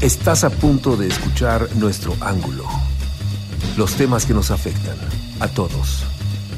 [0.00, 2.64] Estás a punto de escuchar nuestro ángulo.
[3.76, 4.96] Los temas que nos afectan
[5.40, 6.04] a todos,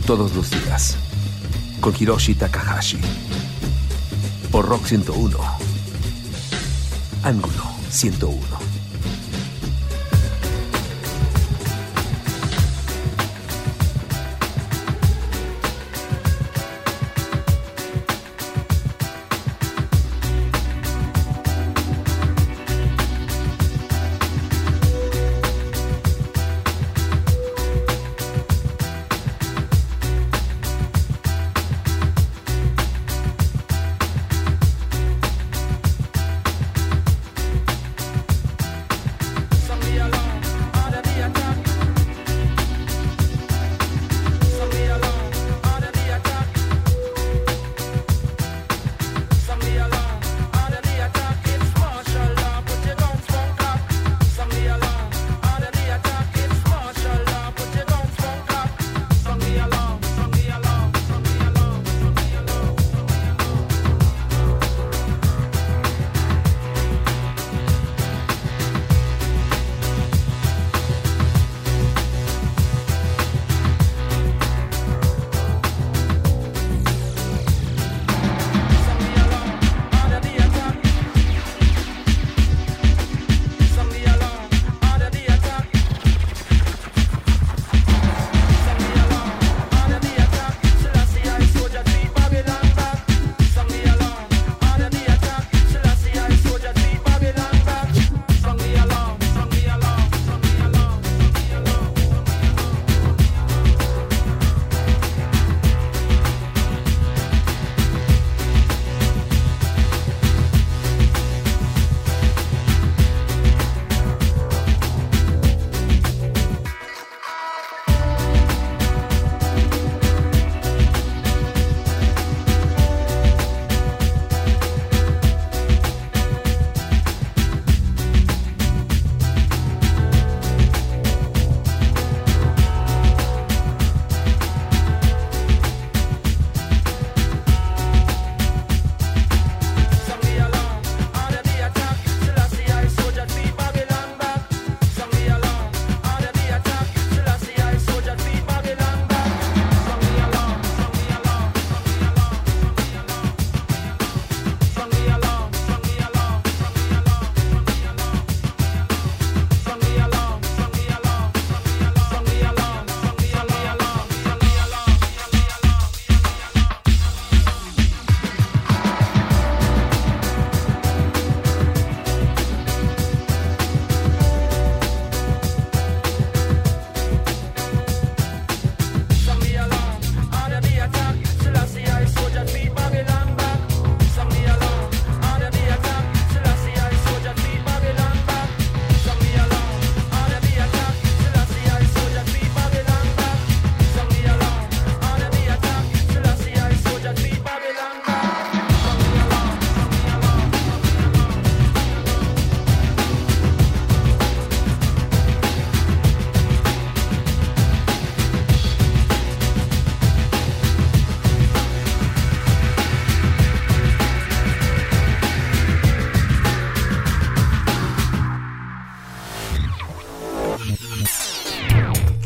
[0.06, 0.98] todos los días.
[1.80, 2.98] Con Hiroshi Takahashi.
[4.50, 5.38] Por Rock 101.
[7.22, 8.59] Ángulo 101.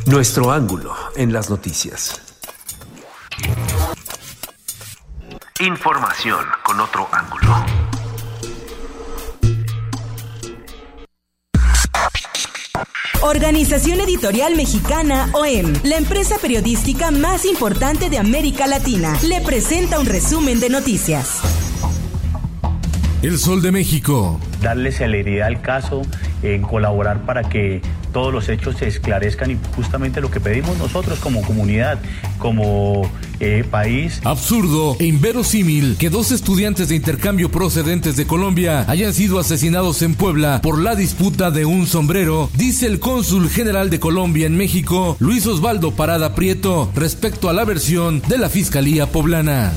[0.06, 2.20] Nuestro ángulo en las noticias.
[5.60, 7.64] Información con otro ángulo.
[13.22, 20.04] Organización Editorial Mexicana OEM, la empresa periodística más importante de América Latina, le presenta un
[20.04, 21.40] resumen de noticias.
[23.22, 24.38] El Sol de México.
[24.60, 26.02] Darle celeridad al caso,
[26.42, 27.80] en colaborar para que
[28.14, 31.98] todos los hechos se esclarezcan y justamente lo que pedimos nosotros como comunidad,
[32.38, 34.20] como eh, país.
[34.24, 40.14] Absurdo e inverosímil que dos estudiantes de intercambio procedentes de Colombia hayan sido asesinados en
[40.14, 45.16] Puebla por la disputa de un sombrero, dice el cónsul general de Colombia en México,
[45.18, 49.72] Luis Osvaldo Parada Prieto, respecto a la versión de la Fiscalía Poblana.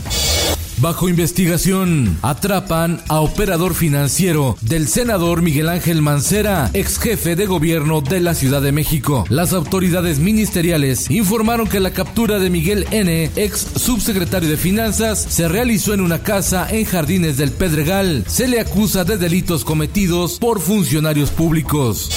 [0.80, 8.02] Bajo investigación, atrapan a operador financiero del senador Miguel Ángel Mancera, ex jefe de gobierno
[8.02, 9.26] de la Ciudad de México.
[9.30, 15.48] Las autoridades ministeriales informaron que la captura de Miguel N., ex subsecretario de Finanzas, se
[15.48, 18.24] realizó en una casa en Jardines del Pedregal.
[18.28, 22.10] Se le acusa de delitos cometidos por funcionarios públicos.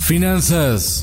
[0.00, 1.02] Finanzas.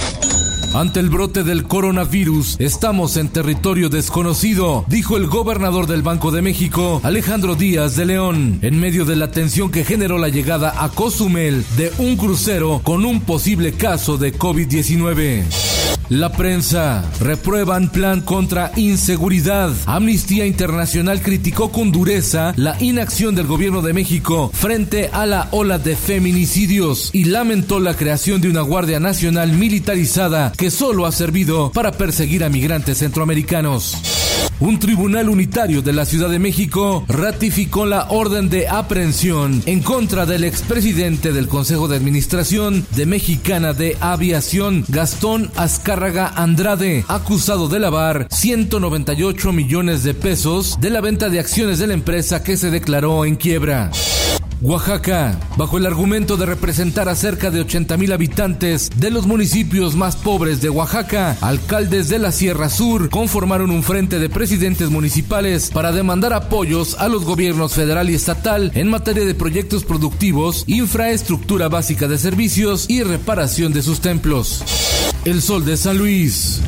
[0.76, 6.42] Ante el brote del coronavirus, estamos en territorio desconocido, dijo el gobernador del Banco de
[6.42, 10.90] México, Alejandro Díaz de León, en medio de la tensión que generó la llegada a
[10.90, 15.46] Cozumel de un crucero con un posible caso de COVID-19.
[16.10, 19.72] La prensa reprueban plan contra inseguridad.
[19.88, 25.80] Amnistía Internacional criticó con dureza la inacción del gobierno de México frente a la ola
[25.80, 31.72] de feminicidios y lamentó la creación de una Guardia Nacional militarizada que solo ha servido
[31.72, 33.98] para perseguir a migrantes centroamericanos.
[34.60, 40.26] Un tribunal unitario de la Ciudad de México ratificó la orden de aprehensión en contra
[40.26, 47.80] del expresidente del Consejo de Administración de Mexicana de Aviación, Gastón Azcárraga Andrade, acusado de
[47.80, 52.72] lavar 198 millones de pesos de la venta de acciones de la empresa que se
[52.72, 53.92] declaró en quiebra.
[54.62, 59.96] Oaxaca, bajo el argumento de representar a cerca de 80 mil habitantes de los municipios
[59.96, 65.72] más pobres de Oaxaca, alcaldes de la Sierra Sur conformaron un frente de presidentes municipales
[65.74, 71.68] para demandar apoyos a los gobiernos federal y estatal en materia de proyectos productivos, infraestructura
[71.68, 74.64] básica de servicios y reparación de sus templos.
[75.26, 76.62] El Sol de San Luis.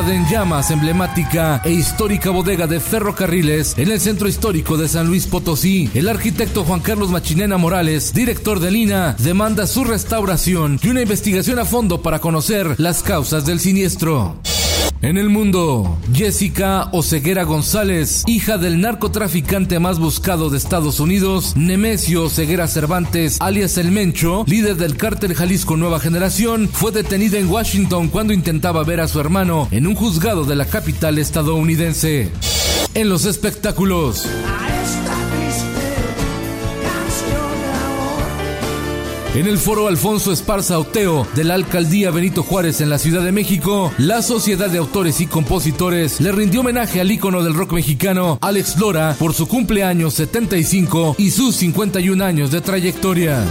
[0.00, 5.26] Arden llamas emblemática e histórica bodega de ferrocarriles en el centro histórico de San Luis
[5.26, 5.90] Potosí.
[5.92, 11.58] El arquitecto Juan Carlos Machinena Morales, director de Lina, demanda su restauración y una investigación
[11.58, 14.38] a fondo para conocer las causas del siniestro.
[15.02, 22.24] En el mundo, Jessica Oseguera González, hija del narcotraficante más buscado de Estados Unidos, Nemesio
[22.24, 28.08] Oseguera Cervantes, alias El Mencho, líder del cártel Jalisco Nueva Generación, fue detenida en Washington
[28.08, 32.30] cuando intentaba ver a su hermano en un juzgado de la capital estadounidense.
[32.92, 34.28] En los espectáculos.
[39.32, 43.30] En el foro Alfonso Esparza Oteo de la alcaldía Benito Juárez en la Ciudad de
[43.30, 48.38] México, la Sociedad de Autores y Compositores le rindió homenaje al ícono del rock mexicano,
[48.42, 53.44] Alex Lora, por su cumpleaños 75 y sus 51 años de trayectoria.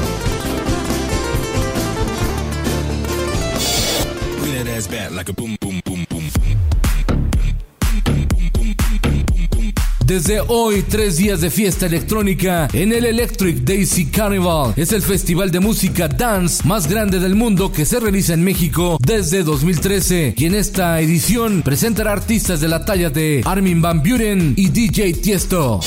[10.09, 14.73] Desde hoy, tres días de fiesta electrónica en el Electric Daisy Carnival.
[14.75, 18.97] Es el festival de música dance más grande del mundo que se realiza en México
[18.99, 20.33] desde 2013.
[20.35, 25.13] Y en esta edición presentará artistas de la talla de Armin Van Buren y DJ
[25.13, 25.79] Tiesto.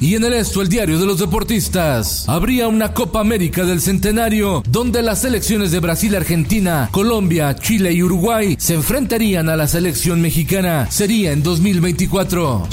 [0.00, 4.62] Y en el esto, el diario de los deportistas, habría una Copa América del Centenario
[4.66, 10.22] donde las selecciones de Brasil, Argentina, Colombia, Chile y Uruguay se enfrentarían a la selección
[10.22, 10.90] mexicana.
[10.90, 12.66] Sería en 2024.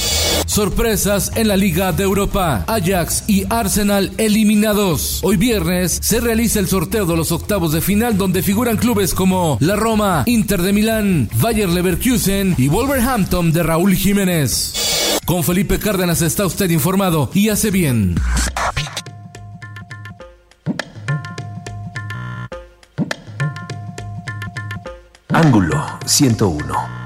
[0.45, 2.63] Sorpresas en la Liga de Europa.
[2.65, 5.19] Ajax y Arsenal eliminados.
[5.21, 9.57] Hoy viernes se realiza el sorteo de los octavos de final donde figuran clubes como
[9.59, 15.06] la Roma, Inter de Milán, Bayer Leverkusen y Wolverhampton de Raúl Jiménez.
[15.27, 18.15] Con Felipe Cárdenas está usted informado y hace bien.
[25.27, 26.96] Ángulo 101.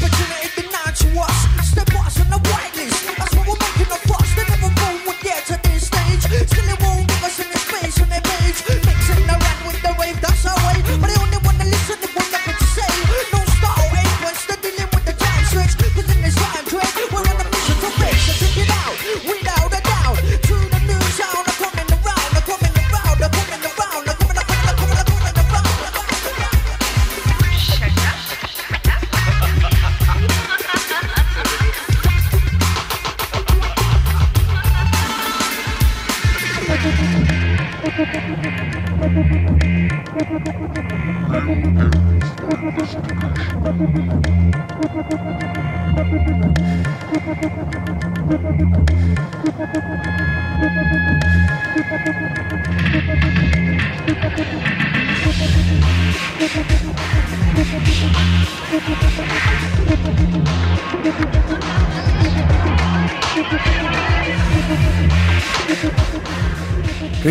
[0.00, 1.47] opportunity, the natural.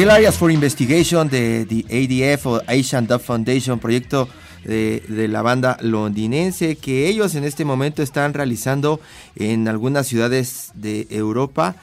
[0.10, 4.30] Areas for Investigation de the ADF o Asian Dove Foundation, proyecto
[4.64, 9.02] de, de, la banda londinense que ellos en este momento están realizando
[9.36, 11.76] en algunas ciudades de Europa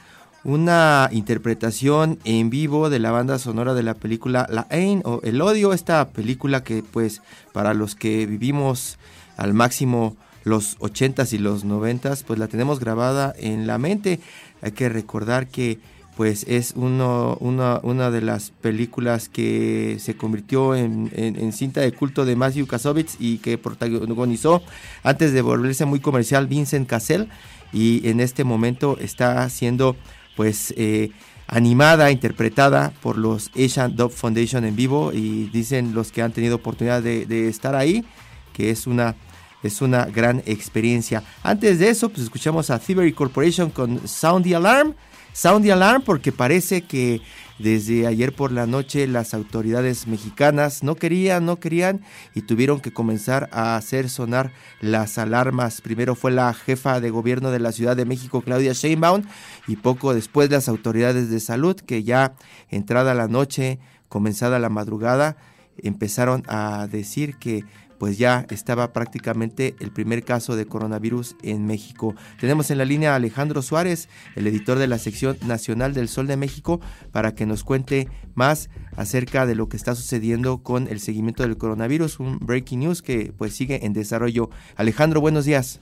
[0.42, 5.40] una interpretación en vivo de la banda sonora de la película La Ain o El
[5.42, 7.20] Odio, esta película que pues
[7.52, 8.98] para los que vivimos
[9.36, 14.20] al máximo los 80s y los 90s pues la tenemos grabada en la mente.
[14.62, 15.78] Hay que recordar que
[16.16, 17.35] pues es una,
[17.83, 23.16] una, de las películas que se convirtió en, en, cinta de culto de Matthew Kasovitz
[23.18, 24.62] y que protagonizó
[25.02, 27.28] antes de volverse muy comercial Vincent Cassell
[27.73, 29.97] y en este momento está siendo
[30.37, 31.11] pues eh,
[31.49, 36.56] animada, interpretada por los Asian Dove Foundation en vivo y dicen los que han tenido
[36.56, 38.04] oportunidad de, de estar ahí
[38.52, 39.16] que es una
[39.64, 41.23] es una gran experiencia.
[41.42, 44.94] Antes de eso, pues escuchamos a Thievery Corporation con Sound the Alarm.
[45.34, 47.20] Sound the Alarm porque parece que
[47.58, 52.02] desde ayer por la noche las autoridades mexicanas no querían, no querían
[52.36, 55.80] y tuvieron que comenzar a hacer sonar las alarmas.
[55.80, 59.22] Primero fue la jefa de gobierno de la Ciudad de México, Claudia Sheinbaum,
[59.66, 62.34] y poco después las autoridades de salud que ya
[62.70, 65.36] entrada la noche, comenzada la madrugada,
[65.78, 67.64] empezaron a decir que
[67.98, 72.14] pues ya estaba prácticamente el primer caso de coronavirus en México.
[72.40, 76.26] Tenemos en la línea a Alejandro Suárez, el editor de la sección nacional del Sol
[76.26, 76.80] de México,
[77.12, 81.56] para que nos cuente más acerca de lo que está sucediendo con el seguimiento del
[81.56, 84.50] coronavirus, un breaking news que pues sigue en desarrollo.
[84.76, 85.80] Alejandro, buenos días.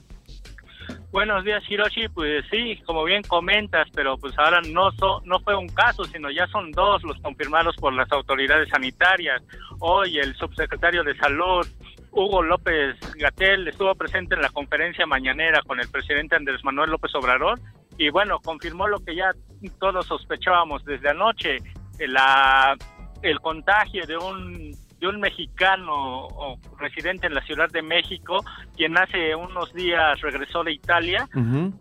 [1.11, 2.07] Buenos días, Hiroshi.
[2.09, 4.89] Pues sí, como bien comentas, pero pues ahora no,
[5.25, 9.41] no fue un caso, sino ya son dos los confirmados por las autoridades sanitarias.
[9.79, 11.67] Hoy el subsecretario de Salud,
[12.13, 17.13] Hugo López Gatel estuvo presente en la conferencia mañanera con el presidente Andrés Manuel López
[17.15, 17.59] Obrador
[17.97, 19.31] y bueno, confirmó lo que ya
[19.79, 21.57] todos sospechábamos desde anoche,
[21.99, 22.75] la,
[23.21, 26.27] el contagio de un, de un mexicano
[26.77, 28.43] residente en la Ciudad de México,
[28.75, 31.27] quien hace unos días regresó de Italia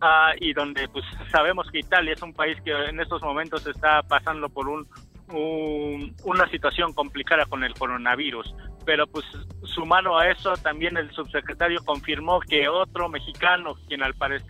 [0.01, 4.03] ah, y donde pues sabemos que Italia es un país que en estos momentos está
[4.03, 4.87] pasando por un
[5.35, 8.55] una situación complicada con el coronavirus.
[8.85, 9.25] Pero pues
[9.65, 14.45] sumado a eso, también el subsecretario confirmó que otro mexicano, quien al parecer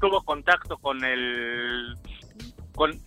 [0.00, 1.96] tuvo contacto con el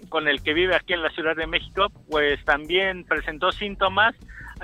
[0.10, 4.14] con, el que vive aquí en la Ciudad de México, pues también presentó síntomas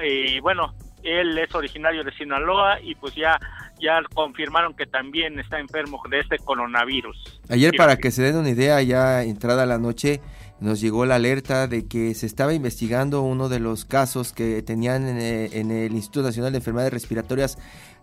[0.04, 3.40] y bueno, él es originario de Sinaloa y pues ya
[3.80, 7.40] ya confirmaron que también está enfermo de este coronavirus.
[7.50, 10.20] Ayer para que se den una idea, ya entrada la noche,
[10.60, 15.08] nos llegó la alerta de que se estaba investigando uno de los casos que tenían
[15.08, 17.58] en, eh, el Instituto Nacional de Enfermedades Respiratorias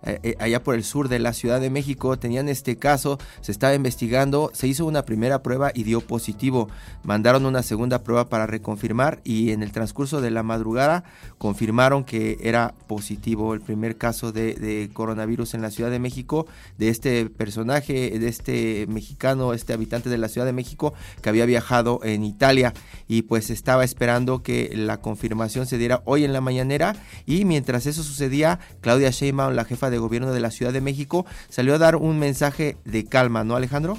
[0.06, 2.18] eh, eh, allá por el sur de la Ciudad de México.
[2.18, 6.68] Tenían este caso, se estaba investigando, se hizo una primera prueba y dio positivo.
[7.02, 11.04] Mandaron una segunda prueba para reconfirmar y en el transcurso de la madrugada
[11.38, 16.46] confirmaron que era positivo el primer caso de, coronavirus en la Ciudad de México
[16.78, 21.46] de este personaje, de este mexicano, este habitante de la Ciudad de México que había
[21.46, 22.72] viajado en Italia
[23.08, 26.96] y pues estaba esperando que la confirmación se diera hoy en la mañanera
[27.26, 30.80] y mientras eso sucedía, Claudia Sheinbaum, la jefa de de gobierno de la Ciudad de
[30.80, 33.98] México, salió a dar un mensaje de calma, ¿no, Alejandro?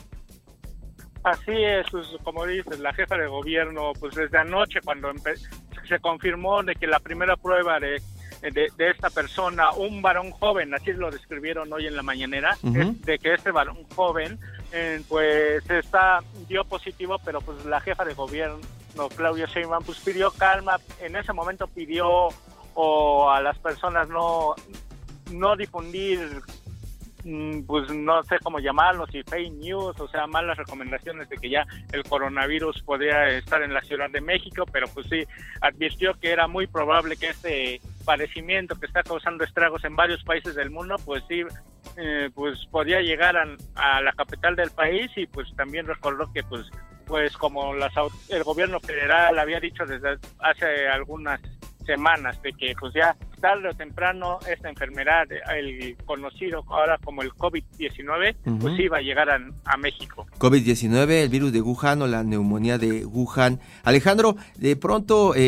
[1.23, 5.11] Así es, pues, como dices, la jefa de gobierno, pues desde anoche cuando
[5.89, 7.99] se confirmó de que la primera prueba de,
[8.41, 13.33] de, esta persona, un varón joven, así lo describieron hoy en la mañanera, de que
[13.33, 14.39] este varón joven,
[14.71, 18.59] eh, pues está dio positivo, pero pues la jefa de gobierno,
[19.15, 22.29] Claudia Sheinbaum, pues pidió calma, en ese momento pidió
[22.75, 24.53] o a las personas no
[25.31, 26.41] no difundir
[27.23, 31.49] mm, pues no sé cómo llamarlo, si fake news, o sea, malas recomendaciones de que
[31.49, 35.23] ya el coronavirus podría estar en la Ciudad de México, pero pues sí,
[35.61, 40.55] advirtió que era muy probable que este padecimiento que está causando estragos en varios países
[40.55, 41.43] del mundo, pues sí,
[41.97, 46.67] eh, pues podía llegar a, la capital del país y pues también recordó que pues
[47.07, 47.93] pues como las,
[48.29, 51.39] el gobierno federal había dicho desde hace algunas
[51.85, 53.15] semanas de que pues ya
[53.45, 59.29] tarde o temprano esta enfermedad, el conocido ahora como el COVID-19, pues iba a llegar
[59.29, 60.25] a, México.
[60.39, 63.59] COVID-19, el virus de Wuhan o la neumonía de Wuhan.
[63.83, 65.41] Alejandro, de pronto eh,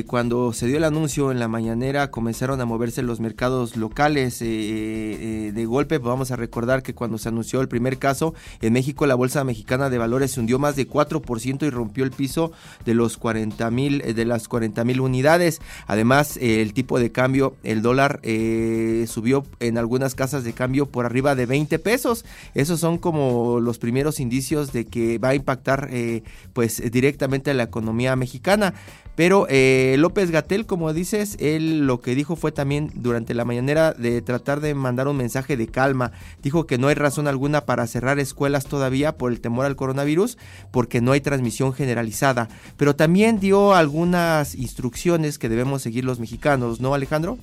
[0.00, 4.42] eh, cuando se dio el anuncio en la mañanera comenzaron a moverse los mercados locales
[4.42, 5.96] eh, de golpe.
[5.96, 9.88] Vamos a recordar que cuando se anunció el primer caso en México, la Bolsa Mexicana
[9.88, 12.52] de Valores se hundió más de 4% y rompió el piso
[12.84, 15.62] de los 40 mil de las 40 mil unidades.
[15.86, 17.29] Además, el tipo de cambio,
[17.62, 22.24] el dólar eh, subió en algunas casas de cambio por arriba de 20 pesos.
[22.54, 26.22] Esos son como los primeros indicios de que va a impactar eh,
[26.52, 28.74] pues directamente a la economía mexicana.
[29.16, 33.92] Pero eh, López Gatel, como dices, él lo que dijo fue también durante la mañanera
[33.92, 36.12] de tratar de mandar un mensaje de calma.
[36.42, 40.38] Dijo que no hay razón alguna para cerrar escuelas todavía por el temor al coronavirus,
[40.70, 42.48] porque no hay transmisión generalizada.
[42.76, 47.38] Pero también dio algunas instrucciones que debemos seguir los mexicanos, ¿no, Alejandro?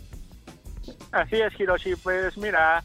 [1.12, 1.96] Así es, Hiroshi.
[1.96, 2.84] Pues mira,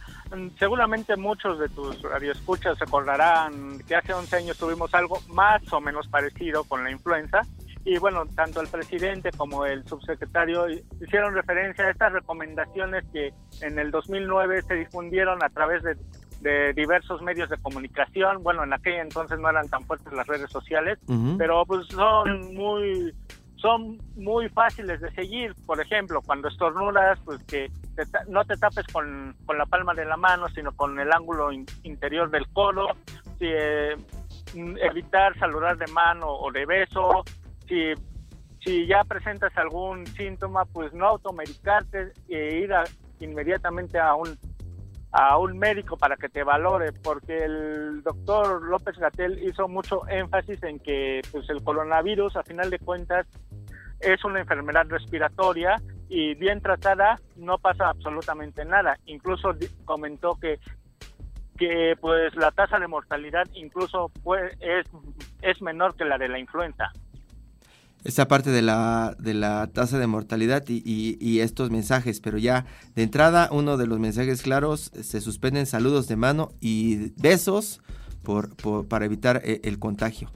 [0.59, 6.09] seguramente muchos de tus radioescuchas recordarán que hace 11 años tuvimos algo más o menos
[6.09, 7.43] parecido con la influenza
[7.85, 10.67] y bueno, tanto el presidente como el subsecretario
[11.01, 15.97] hicieron referencia a estas recomendaciones que en el 2009 se difundieron a través de,
[16.75, 18.43] diversos medios de comunicación.
[18.43, 20.99] Bueno, en aquel entonces no eran tan fuertes las redes sociales,
[21.39, 23.15] pero pues son muy
[23.57, 25.55] son muy fáciles de seguir.
[25.67, 27.71] Por ejemplo, cuando estornudas, pues que
[28.27, 31.53] no te tapes con, con, la palma de la mano, sino con el ángulo
[31.85, 32.89] interior del codo.
[33.39, 33.97] Eh,
[34.55, 37.25] evitar saludar de mano o de beso,
[37.73, 37.95] si,
[38.65, 42.71] si ya presentas algún síntoma, pues no automedicarte e ir
[43.21, 44.37] inmediatamente a un
[45.15, 50.63] a un médico para que te valore, porque el doctor López Gatel hizo mucho énfasis
[50.63, 53.27] en que pues el coronavirus, a final de cuentas,
[54.01, 55.77] es una enfermedad respiratoria
[56.09, 58.99] y bien tratada no pasa absolutamente nada.
[59.05, 60.59] Incluso comentó que
[61.59, 64.87] que pues la tasa de mortalidad incluso pues, es,
[65.43, 66.91] es menor que la de la influenza
[68.05, 70.83] esta parte de la, de la tasa de mortalidad y,
[71.21, 76.09] y, estos mensajes, pero ya de entrada uno de los mensajes claros, se suspenden saludos
[76.09, 77.81] de mano y besos
[78.23, 80.31] por, por para evitar eh, el, contagio.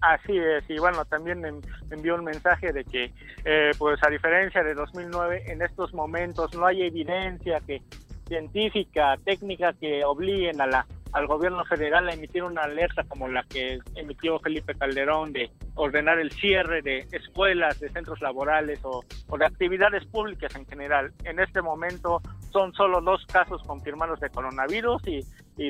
[0.00, 1.44] Así es, y bueno, también
[1.90, 3.12] envió un mensaje de que,
[3.44, 7.82] eh, pues a diferencia de 2009, en estos momentos no hay evidencia que
[8.28, 13.42] científica, técnica que obliguen a la al gobierno federal a emitir una alerta como la
[13.44, 19.04] que emitió Felipe Calderón de ordenar el cierre de escuelas, de centros laborales o,
[19.38, 21.12] de actividades públicas en general.
[21.24, 22.20] En este momento
[22.52, 25.22] son solo dos casos confirmados de coronavirus y,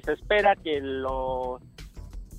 [0.03, 1.63] se espera que los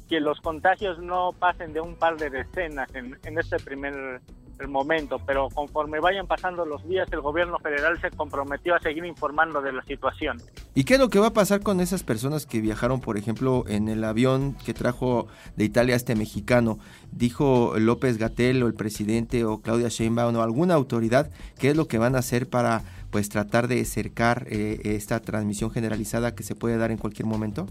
[0.08, 4.22] que los contagios no pasen de un par de decenas en, en este primer
[4.60, 9.06] el momento, pero conforme vayan pasando los días, el gobierno federal se comprometió a seguir
[9.06, 10.38] informando de la situación.
[10.76, 13.64] ¿Y qué es lo que va a pasar con esas personas que viajaron, por ejemplo,
[13.68, 16.80] en el avión que trajo de Italia a este mexicano?
[17.12, 21.88] Dijo López Gatel o el presidente o Claudia Sheinbaum o alguna autoridad, ¿qué es lo
[21.88, 26.56] que van a hacer para pues tratar de cercar eh, esta transmisión generalizada que se
[26.56, 27.68] puede dar en cualquier momento?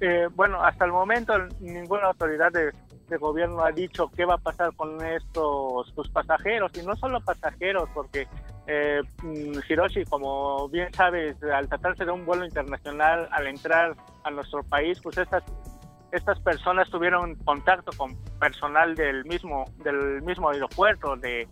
[0.00, 2.72] Eh, bueno, hasta el momento ninguna autoridad de,
[3.18, 7.88] gobierno ha dicho qué va a pasar con estos pues, pasajeros, y no solo pasajeros,
[7.94, 8.26] porque
[8.66, 14.30] eh, mm, Hiroshi, como bien sabes, al tratarse de un vuelo internacional, al entrar a
[14.30, 15.42] nuestro país, pues estas
[16.12, 21.48] estas personas tuvieron contacto con personal del mismo del mismo aeropuerto de,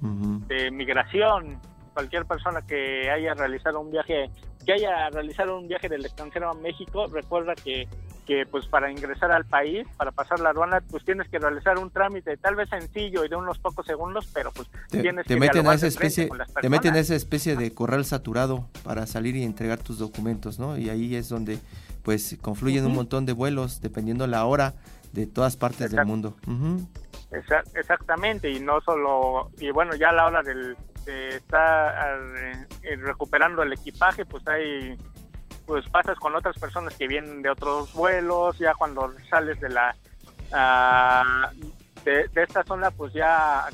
[0.47, 1.59] de migración.
[1.95, 4.31] Cualquier persona que haya realizado un viaje
[4.65, 7.89] que haya realizado un viaje del extranjero a México recuerda que
[8.31, 11.91] que pues para ingresar al país, para pasar la aduana, pues tienes que realizar un
[11.91, 15.67] trámite tal vez sencillo y de unos pocos segundos, pero pues tienes te que meten
[15.67, 19.81] a esa especie, te meten a esa especie de corral saturado para salir y entregar
[19.81, 20.79] tus documentos, ¿no?
[20.79, 21.59] Y ahí es donde
[22.05, 24.75] pues confluyen un montón de vuelos dependiendo la hora
[25.11, 26.37] de todas partes del mundo.
[27.75, 32.21] Exactamente, y no solo, y bueno, ya a la hora del, de estar
[32.85, 34.97] eh, recuperando el equipaje, pues hay
[35.71, 39.95] pues pasas con otras personas que vienen de otros vuelos, ya cuando sales de la
[40.51, 41.49] ah,
[42.05, 43.69] de, esta zona, pues ya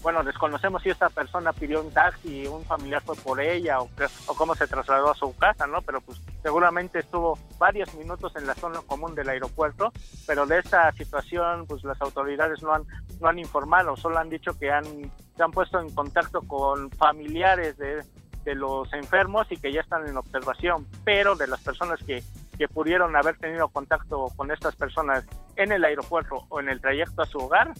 [0.00, 3.90] bueno, desconocemos si esta persona pidió un taxi, un familiar fue por ella o,
[4.24, 5.82] o cómo se trasladó a su casa, ¿no?
[5.82, 9.92] Pero pues seguramente estuvo varios minutos en la zona común del aeropuerto,
[10.26, 12.84] pero de esta situación pues las autoridades no han
[13.20, 17.76] no han informado, solo han dicho que han se han puesto en contacto con familiares
[17.76, 18.02] de
[18.48, 22.22] de los enfermos y que ya están en observación, pero de las personas que,
[22.56, 27.20] que pudieron haber tenido contacto con estas personas en el aeropuerto o en el trayecto
[27.20, 27.74] a su hogar,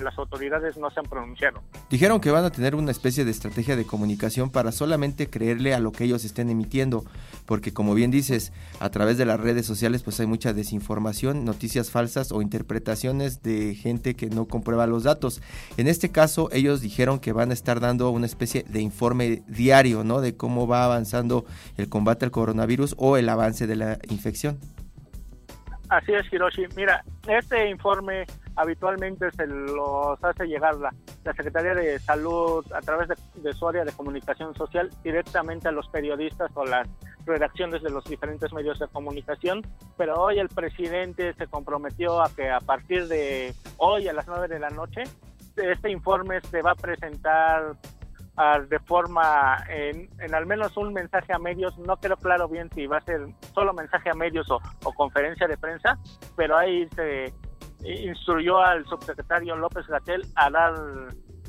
[0.00, 1.62] las autoridades no se han pronunciado.
[1.90, 5.80] Dijeron que van a tener una especie de estrategia de comunicación para solamente creerle a
[5.80, 7.04] lo que ellos estén emitiendo,
[7.46, 11.90] porque como bien dices, a través de las redes sociales pues hay mucha desinformación, noticias
[11.90, 15.40] falsas o interpretaciones de gente que no comprueba los datos.
[15.76, 20.04] En este caso, ellos dijeron que van a estar dando una especie de informe diario,
[20.04, 20.20] ¿no?
[20.20, 21.44] De cómo va avanzando
[21.76, 24.58] el combate al coronavirus o el avance de la infección.
[25.92, 26.64] Así es, Hiroshi.
[26.74, 28.24] Mira, este informe
[28.56, 30.90] habitualmente se los hace llegar la,
[31.22, 36.50] Secretaría de Salud a través de, su área de comunicación social directamente a los periodistas
[36.54, 36.88] o las
[37.26, 39.60] redacciones de los diferentes medios de comunicación,
[39.98, 44.48] pero hoy el presidente se comprometió a que a partir de hoy a las 9
[44.48, 45.02] de la noche
[45.56, 47.76] este informe se va a presentar
[48.68, 52.98] de forma en, al menos un mensaje a medios, no quedó claro bien si va
[52.98, 54.60] a ser solo mensaje a medios o,
[54.94, 55.98] conferencia de prensa,
[56.36, 57.32] pero ahí se
[57.84, 60.74] instruyó al subsecretario López Gatel a dar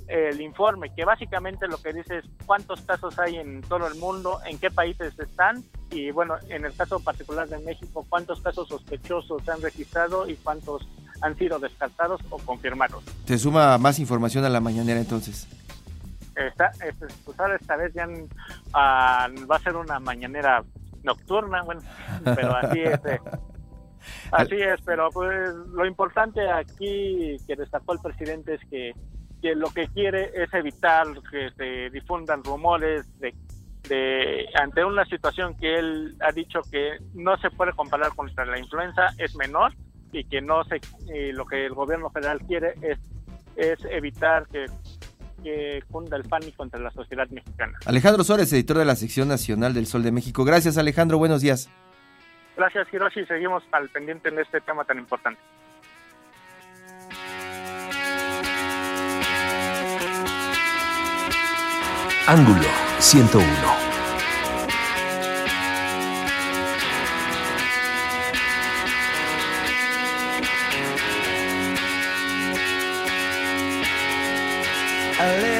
[0.07, 4.39] el informe, que básicamente lo que dice es cuántos casos hay en todo el mundo,
[4.45, 9.41] en qué países están y bueno, en el caso particular de México, cuántos casos sospechosos
[9.43, 10.85] se han registrado y cuántos
[11.21, 13.03] han sido descartados o confirmados.
[13.25, 15.47] ¿Te suma más información a la mañanera entonces?
[16.35, 16.71] Esta,
[17.25, 18.07] pues ahora esta vez ya
[18.73, 20.63] ah, va a ser una mañanera
[21.03, 21.81] nocturna, bueno,
[22.23, 22.99] pero así es.
[23.05, 23.19] Eh.
[24.31, 28.91] Así es, pero pues lo importante aquí que destacó el presidente es que,
[29.41, 33.33] que lo que quiere es evitar que se difundan rumores de,
[33.87, 38.59] de ante una situación que él ha dicho que no se puede comparar contra la
[38.59, 39.73] influenza, es menor
[40.11, 40.81] y que no se
[41.31, 42.99] lo que el gobierno federal quiere es
[43.55, 44.65] es evitar que
[45.43, 47.77] que funda el pánico entre la sociedad mexicana.
[47.85, 50.45] Alejandro Suárez, editor de la sección nacional del Sol de México.
[50.45, 51.17] Gracias, Alejandro.
[51.17, 51.69] Buenos días.
[52.55, 53.25] Gracias, Hiroshi.
[53.25, 55.39] Seguimos al pendiente en este tema tan importante.
[62.25, 63.82] Ángulo 101.
[75.19, 75.52] A little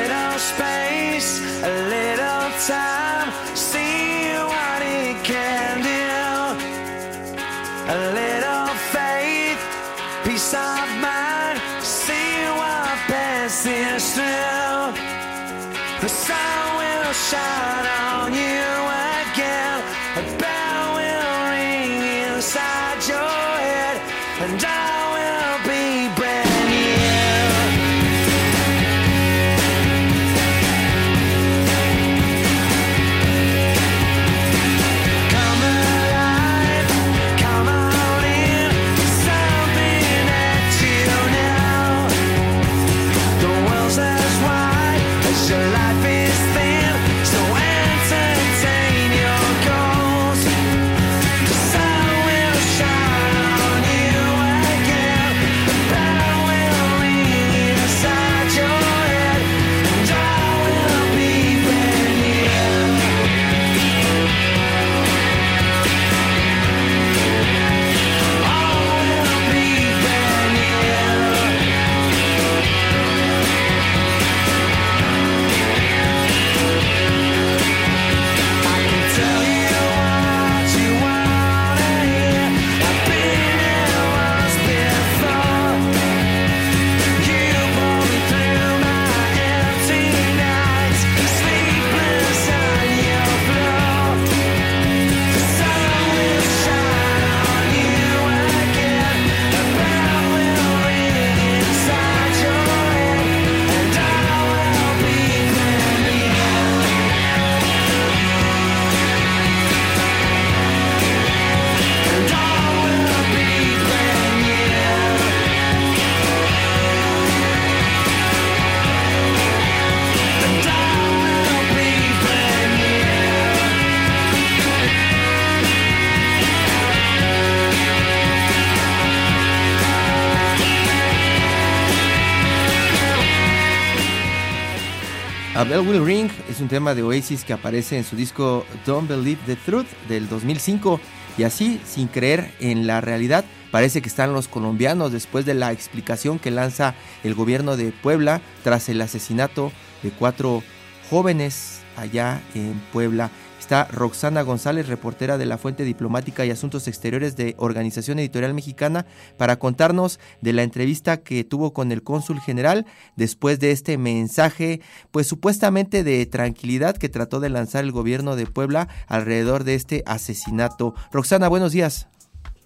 [135.69, 139.39] Bell Will Ring es un tema de Oasis que aparece en su disco Don't Believe
[139.45, 140.99] the Truth del 2005
[141.37, 145.71] y así, sin creer en la realidad, parece que están los colombianos después de la
[145.71, 149.71] explicación que lanza el gobierno de Puebla tras el asesinato
[150.01, 150.63] de cuatro
[151.09, 153.31] jóvenes allá en Puebla.
[153.63, 159.05] Está Roxana González, reportera de la Fuente Diplomática y Asuntos Exteriores de Organización Editorial Mexicana,
[159.37, 164.81] para contarnos de la entrevista que tuvo con el cónsul general después de este mensaje,
[165.11, 170.03] pues supuestamente de tranquilidad que trató de lanzar el gobierno de Puebla alrededor de este
[170.05, 170.93] asesinato.
[171.13, 172.07] Roxana, buenos días.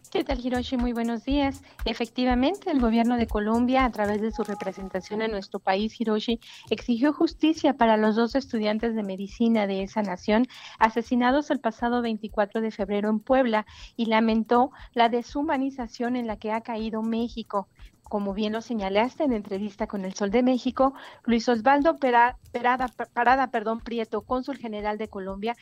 [0.09, 0.77] ¿Qué tal, Hiroshi?
[0.77, 1.61] Muy buenos días.
[1.83, 6.39] Efectivamente, el gobierno de Colombia, a través de su representación en nuestro país, Hiroshi,
[6.69, 10.47] exigió justicia para los dos estudiantes de medicina de esa nación
[10.79, 13.65] asesinados el pasado 24 de febrero en Puebla
[13.97, 17.67] y lamentó la deshumanización en la que ha caído México
[18.07, 20.93] como bien lo señalaste en entrevista con El Sol de México,
[21.25, 25.57] Luis Osvaldo Parada, Parada perdón, Prieto, cónsul general de Colombia,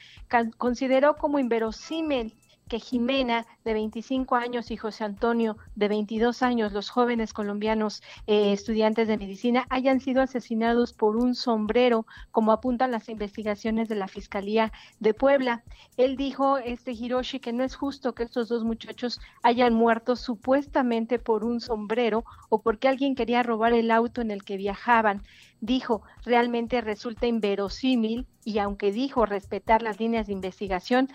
[0.60, 2.36] consideró como inverosímil
[2.67, 8.54] que Jimena, de 25 años, y José Antonio, de 22 años, los jóvenes colombianos eh,
[8.54, 14.08] estudiantes de medicina, hayan sido asesinados por un sombrero, como apuntan las investigaciones de la
[14.08, 15.63] Fiscalía de Puebla.
[15.97, 21.19] Él dijo, este Hiroshi, que no es justo que estos dos muchachos hayan muerto supuestamente
[21.19, 25.23] por un sombrero o porque alguien quería robar el auto en el que viajaban
[25.65, 31.10] dijo realmente resulta inverosímil y aunque dijo respetar las líneas de investigación,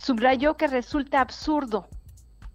[0.00, 1.86] Subrayó que resulta absurdo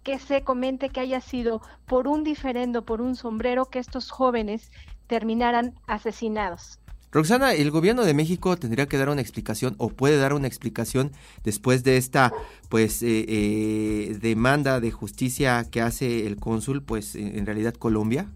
[0.02, 4.72] que se comente que haya sido por un diferendo, por un sombrero, que estos jóvenes
[5.06, 6.80] terminaran asesinados.
[7.12, 11.12] Roxana, el gobierno de México tendría que dar una explicación o puede dar una explicación
[11.44, 12.32] después de esta
[12.68, 18.28] pues eh, eh, demanda de justicia que hace el cónsul, pues en realidad Colombia.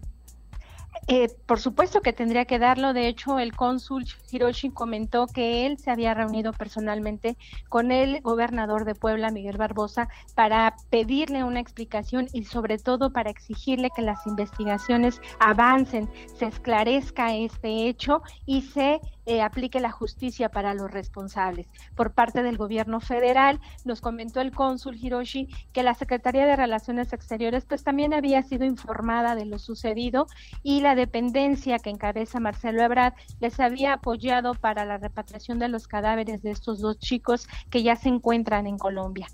[1.07, 2.93] Eh, por supuesto que tendría que darlo.
[2.93, 7.37] De hecho, el cónsul Hiroshi comentó que él se había reunido personalmente
[7.69, 13.31] con el gobernador de Puebla, Miguel Barbosa, para pedirle una explicación y sobre todo para
[13.31, 20.49] exigirle que las investigaciones avancen, se esclarezca este hecho y se eh, aplique la justicia
[20.49, 21.67] para los responsables.
[21.95, 27.13] Por parte del gobierno federal, nos comentó el cónsul Hiroshi que la Secretaría de Relaciones
[27.13, 30.27] Exteriores pues también había sido informada de lo sucedido
[30.63, 35.87] y la dependencia que encabeza Marcelo Ebrard les había apoyado para la repatriación de los
[35.87, 39.27] cadáveres de estos dos chicos que ya se encuentran en Colombia.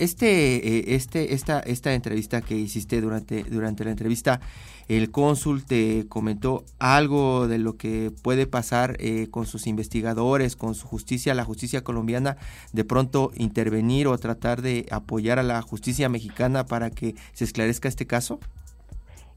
[0.00, 4.40] Este, eh, este, esta, esta entrevista que hiciste durante, durante la entrevista,
[4.88, 10.74] el cónsul te comentó algo de lo que puede pasar eh, con sus investigadores, con
[10.74, 12.38] su justicia, la justicia colombiana,
[12.72, 17.86] de pronto intervenir o tratar de apoyar a la justicia mexicana para que se esclarezca
[17.86, 18.40] este caso?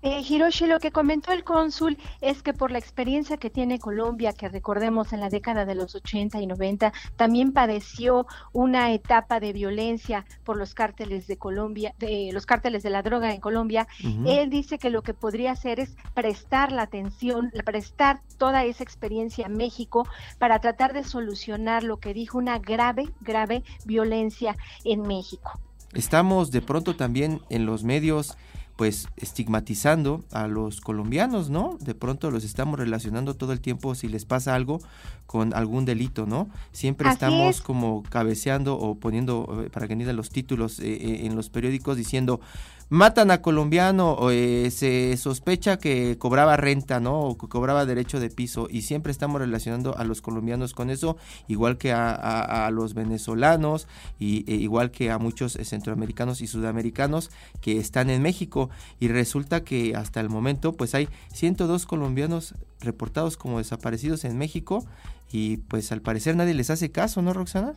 [0.05, 4.33] Eh, Hiroshi, lo que comentó el cónsul es que por la experiencia que tiene Colombia,
[4.33, 9.53] que recordemos en la década de los 80 y 90, también padeció una etapa de
[9.53, 13.87] violencia por los cárteles de Colombia, de los cárteles de la droga en Colombia.
[14.25, 19.45] Él dice que lo que podría hacer es prestar la atención, prestar toda esa experiencia
[19.45, 20.05] a México
[20.37, 25.61] para tratar de solucionar lo que dijo una grave, grave violencia en México.
[25.93, 28.35] Estamos de pronto también en los medios
[28.75, 31.77] pues estigmatizando a los colombianos, ¿no?
[31.79, 34.79] De pronto los estamos relacionando todo el tiempo si les pasa algo
[35.27, 36.49] con algún delito, ¿no?
[36.71, 41.35] Siempre estamos como cabeceando o poniendo, eh, para que ni los títulos eh, eh, en
[41.35, 42.41] los periódicos diciendo
[42.89, 47.21] matan a colombiano, eh, se sospecha que cobraba renta, ¿no?
[47.21, 51.17] O que cobraba derecho de piso y siempre estamos relacionando a los colombianos con eso,
[51.47, 53.87] igual que a, los venezolanos
[54.19, 57.29] y e igual que a muchos centroamericanos y sudamericanos
[57.61, 58.69] que están en México
[58.99, 64.85] y resulta que hasta el momento pues hay 102 colombianos reportados como desaparecidos en México
[65.33, 67.73] y pues al parecer nadie les hace caso, ¿no, Roxana?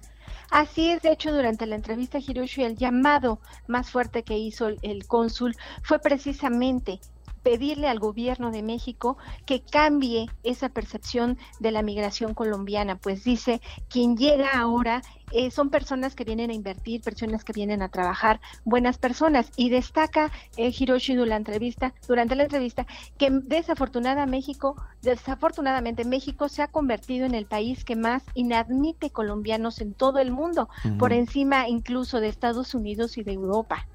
[0.51, 5.07] Así es, de hecho, durante la entrevista Hiroshi, el llamado más fuerte que hizo el,
[5.07, 7.01] cónsul fue precisamente
[7.47, 13.61] pedirle al gobierno de México que cambie esa percepción de la migración colombiana, pues dice,
[13.89, 18.41] quien llega ahora eh, son personas que vienen a invertir, personas que vienen a trabajar,
[18.65, 19.53] buenas personas.
[19.57, 22.85] Y destaca eh, Hiroshi durante la entrevista, durante la entrevista
[23.17, 29.81] que desafortunadamente México, desafortunadamente México se ha convertido en el país que más inadmite colombianos
[29.81, 33.87] en todo el mundo, por encima incluso de Estados Unidos y de Europa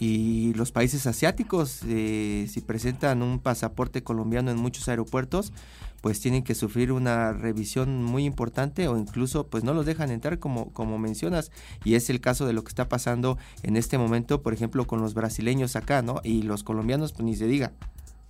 [0.00, 5.52] y los países asiáticos, eh, si presentan un pasaporte colombiano en muchos aeropuertos,
[6.00, 10.38] pues tienen que sufrir una revisión muy importante o incluso pues no los dejan entrar
[10.38, 11.52] como, como mencionas
[11.84, 15.02] y es el caso de lo que está pasando en este momento, por ejemplo, con
[15.02, 16.22] los brasileños acá, ¿no?
[16.24, 17.72] Y los colombianos, pues ni se diga.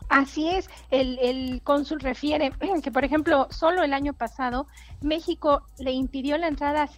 [0.08, 2.52] Así es, el, el cónsul refiere
[2.82, 4.66] que, por ejemplo, solo el año pasado
[5.02, 6.88] México le impidió la entrada a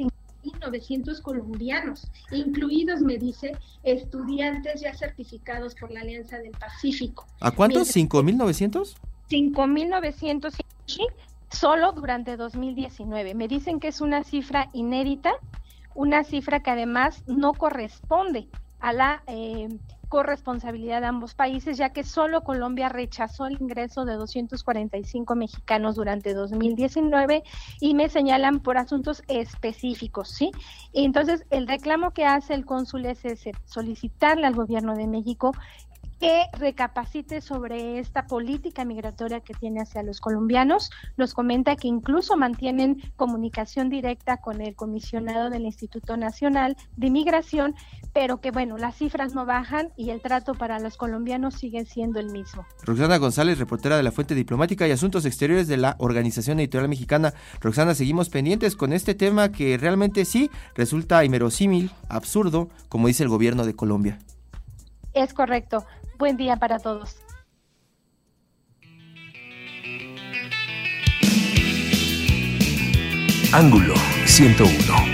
[0.60, 7.26] 900 colombianos, incluidos, me dice, estudiantes ya certificados por la Alianza del Pacífico.
[7.40, 7.94] ¿A cuántos?
[7.94, 8.94] ¿5.900?
[9.30, 10.62] 5.900
[11.50, 13.34] solo durante 2019.
[13.34, 15.32] Me dicen que es una cifra inédita
[15.94, 18.48] una cifra que además no corresponde
[18.80, 19.68] a la eh,
[20.12, 26.34] corresponsabilidad de ambos países, ya que solo Colombia rechazó el ingreso de 245 mexicanos durante
[26.34, 27.42] 2019
[27.80, 30.50] y me señalan por asuntos específicos, ¿sí?
[30.92, 35.52] Entonces, el reclamo que hace el cónsul es ese, solicitarle al gobierno de México
[36.22, 40.92] que recapacite sobre esta política migratoria que tiene hacia los colombianos.
[41.16, 47.74] Nos comenta que incluso mantienen comunicación directa con el comisionado del Instituto Nacional de Migración,
[48.12, 52.20] pero que bueno, las cifras no bajan y el trato para los colombianos sigue siendo
[52.20, 52.64] el mismo.
[52.84, 57.34] Roxana González, reportera de la Fuente Diplomática y Asuntos Exteriores de la Organización Editorial Mexicana.
[57.60, 63.28] Roxana, seguimos pendientes con este tema que realmente sí resulta inverosímil, absurdo, como dice el
[63.28, 64.20] gobierno de Colombia.
[65.14, 65.84] Es correcto.
[66.18, 67.16] Buen día para todos.
[73.52, 73.94] Ángulo
[74.24, 75.11] 101.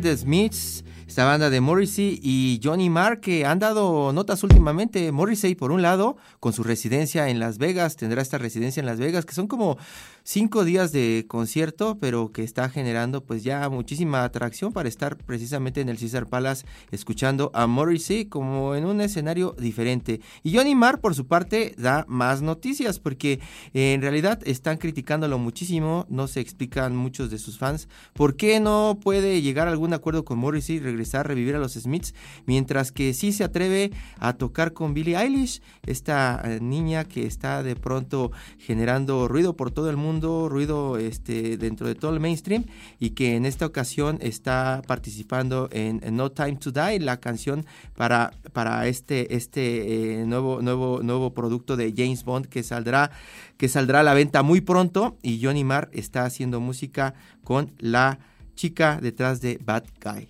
[0.00, 5.12] The Smiths, esta banda de Morrissey y Johnny Marr que han dado notas últimamente.
[5.12, 8.98] Morrissey, por un lado, con su residencia en Las Vegas, tendrá esta residencia en Las
[8.98, 9.76] Vegas, que son como
[10.24, 15.80] cinco días de concierto, pero que está generando pues ya muchísima atracción para estar precisamente
[15.80, 20.20] en el Caesar Palace escuchando a Morrissey como en un escenario diferente.
[20.42, 23.40] Y Johnny Marr por su parte da más noticias porque
[23.74, 28.98] en realidad están criticándolo muchísimo, no se explican muchos de sus fans por qué no
[29.02, 32.14] puede llegar a algún acuerdo con Morrissey, regresar, revivir a los Smiths,
[32.46, 37.62] mientras que sí se atreve a tocar con Billie Eilish, esta eh, niña que está
[37.62, 42.64] de pronto generando ruido por todo el mundo ruido este, dentro de todo el mainstream
[42.98, 47.64] y que en esta ocasión está participando en, No Time to Die, la canción
[47.96, 53.10] para, para este, este eh, nuevo, nuevo, nuevo producto de James Bond que saldrá,
[53.56, 58.18] que saldrá a la venta muy pronto y Johnny Marr está haciendo música con la
[58.54, 60.28] chica detrás de Bad Guy.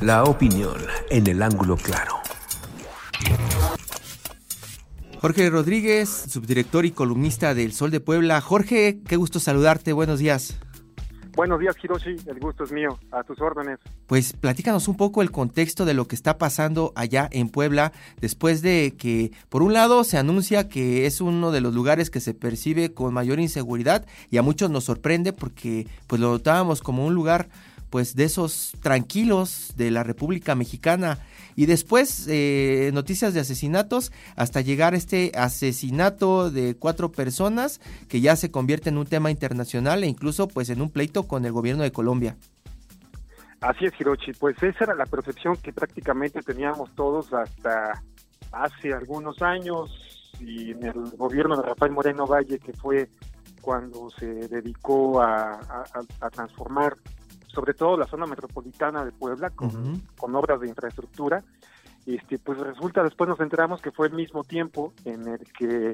[0.00, 0.78] La opinión
[1.10, 2.19] en el ángulo claro.
[5.20, 8.40] Jorge Rodríguez, subdirector y columnista del Sol de Puebla.
[8.40, 10.58] Jorge, qué gusto saludarte, buenos días.
[11.36, 12.16] Buenos días, Hiroshi.
[12.26, 12.98] El gusto es mío.
[13.12, 13.78] A tus órdenes.
[14.06, 17.92] Pues platícanos un poco el contexto de lo que está pasando allá en Puebla
[18.22, 22.20] después de que, por un lado, se anuncia que es uno de los lugares que
[22.20, 27.04] se percibe con mayor inseguridad y a muchos nos sorprende porque pues lo notábamos como
[27.04, 27.50] un lugar
[27.90, 31.18] pues de esos tranquilos de la República Mexicana
[31.60, 38.22] y después eh, noticias de asesinatos hasta llegar a este asesinato de cuatro personas que
[38.22, 41.52] ya se convierte en un tema internacional e incluso pues en un pleito con el
[41.52, 42.38] gobierno de Colombia.
[43.60, 44.32] Así es, Hirochi.
[44.32, 48.02] Pues esa era la percepción que prácticamente teníamos todos hasta
[48.52, 49.90] hace algunos años
[50.40, 53.10] y en el gobierno de Rafael Moreno Valle, que fue
[53.60, 55.60] cuando se dedicó a
[56.32, 56.96] transformar
[57.52, 61.42] sobre todo la zona metropolitana de Puebla, con, con obras de infraestructura.
[62.06, 65.92] Este, pues resulta, después nos enteramos que fue el mismo tiempo en el que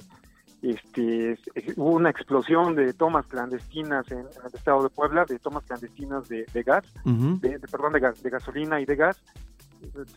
[0.63, 1.39] este,
[1.77, 6.47] hubo una explosión de tomas clandestinas en, el estado de Puebla, de tomas clandestinas de,
[6.65, 9.23] gas, de, perdón, de, gas, de gasolina y de gas.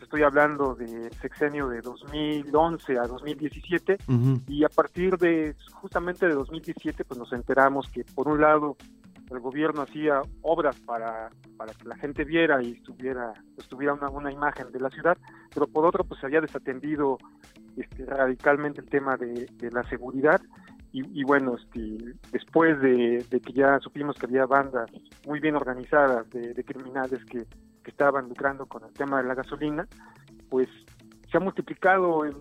[0.02, 3.98] Estoy hablando de sexenio de 2011 a 2017
[4.48, 8.76] y a partir de justamente de 2017 pues nos enteramos que por un lado
[9.30, 14.32] el gobierno hacía obras para, para que la gente viera y estuviera, estuviera una, una
[14.32, 15.16] imagen de la ciudad,
[15.54, 17.18] pero por otro pues se había desatendido
[17.76, 20.40] este, radicalmente el tema de, la seguridad.
[20.92, 24.90] Y, bueno, este, después de, que ya supimos que había bandas
[25.24, 27.46] muy bien organizadas de, criminales que,
[27.84, 29.84] estaban lucrando con el tema de la gasolina,
[30.48, 30.68] pues
[31.28, 32.36] se ha multiplicado el,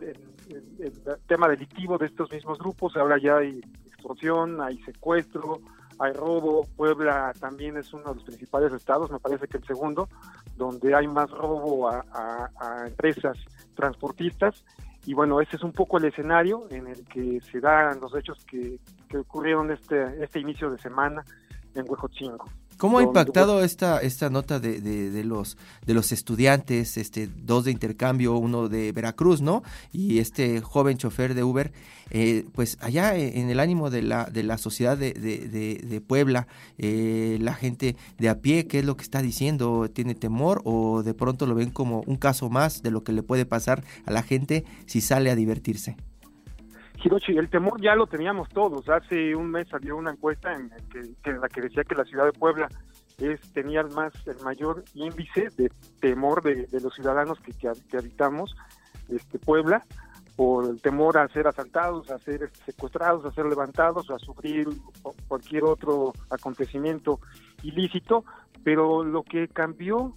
[0.80, 0.94] el,
[1.28, 5.60] tema delictivo de estos mismos grupos, ahora ya hay extorsión, hay secuestro,
[6.00, 10.08] hay robo, Puebla también es uno de los principales estados, me parece que el segundo,
[10.56, 13.38] donde hay más robo a, empresas
[13.76, 14.64] transportistas.
[15.06, 18.46] Y bueno, ese es un poco el escenario en el que se dan los hechos
[18.46, 21.24] que, que ocurrieron este, este inicio de semana
[21.76, 22.46] en Huejotzingo.
[22.80, 27.72] ¿Cómo ha impactado esta, esta nota de, de, los, de los estudiantes, este, dos de
[27.72, 29.64] intercambio, uno de Veracruz, ¿no?
[29.92, 31.74] Y este joven chofer de Uber,
[32.10, 37.38] eh, pues allá en el ánimo de la, de la sociedad de, de Puebla, eh,
[37.42, 39.90] la gente de a pie, ¿qué es lo que está diciendo?
[39.92, 43.24] ¿Tiene temor o de pronto lo ven como un caso más de lo que le
[43.24, 45.98] puede pasar a la gente si sale a divertirse?
[47.02, 48.90] Hiroshi, el temor ya lo teníamos todos.
[48.90, 50.70] Hace un mes salió una encuesta en,
[51.40, 52.68] la que decía que la ciudad de Puebla
[53.18, 58.56] es tenía más el mayor índice de temor de, los ciudadanos que, que, habitamos
[59.10, 59.86] este Puebla
[60.36, 64.68] por el temor a ser asaltados, a ser secuestrados, a ser levantados, a sufrir
[65.28, 67.20] cualquier otro acontecimiento
[67.62, 68.24] ilícito,
[68.64, 70.16] pero lo que cambió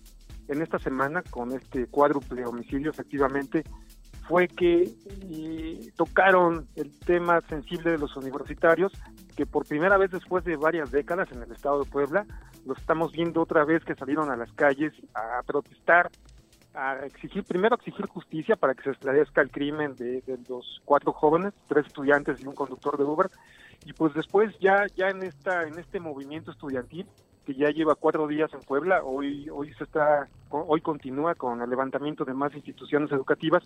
[0.49, 3.65] en esta semana con este cuádruple homicidio efectivamente
[4.29, 4.91] fue que
[5.97, 8.93] tocaron el tema sensible de los universitarios,
[9.37, 12.27] que por primera vez después de varias décadas en el estado de Puebla,
[12.65, 16.11] lo estamos viendo otra vez que salieron a las calles a protestar,
[16.75, 21.53] a exigir, primero exigir justicia para que se esclarezca el crimen de, los cuatro jóvenes,
[21.69, 23.31] tres estudiantes y un conductor de Uber,
[23.85, 27.07] y pues después ya, ya en esta, en este movimiento estudiantil,
[27.45, 31.71] que ya lleva cuatro días en Puebla, hoy, hoy se está, hoy continúa con el
[31.71, 33.63] levantamiento de más instituciones educativas,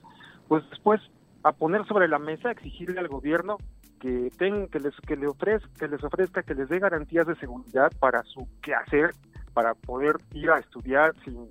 [0.48, 1.00] pues después
[1.42, 3.58] a poner sobre la mesa, exigirle al gobierno
[4.00, 7.36] que ten, que les que le ofrezca, que les ofrezca, que les dé garantías de
[7.36, 9.10] seguridad para su quehacer,
[9.52, 11.48] para poder ir a estudiar sin,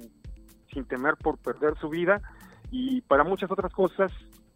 [0.72, 2.22] sin temer por perder su vida
[2.72, 4.12] y para muchas otras cosas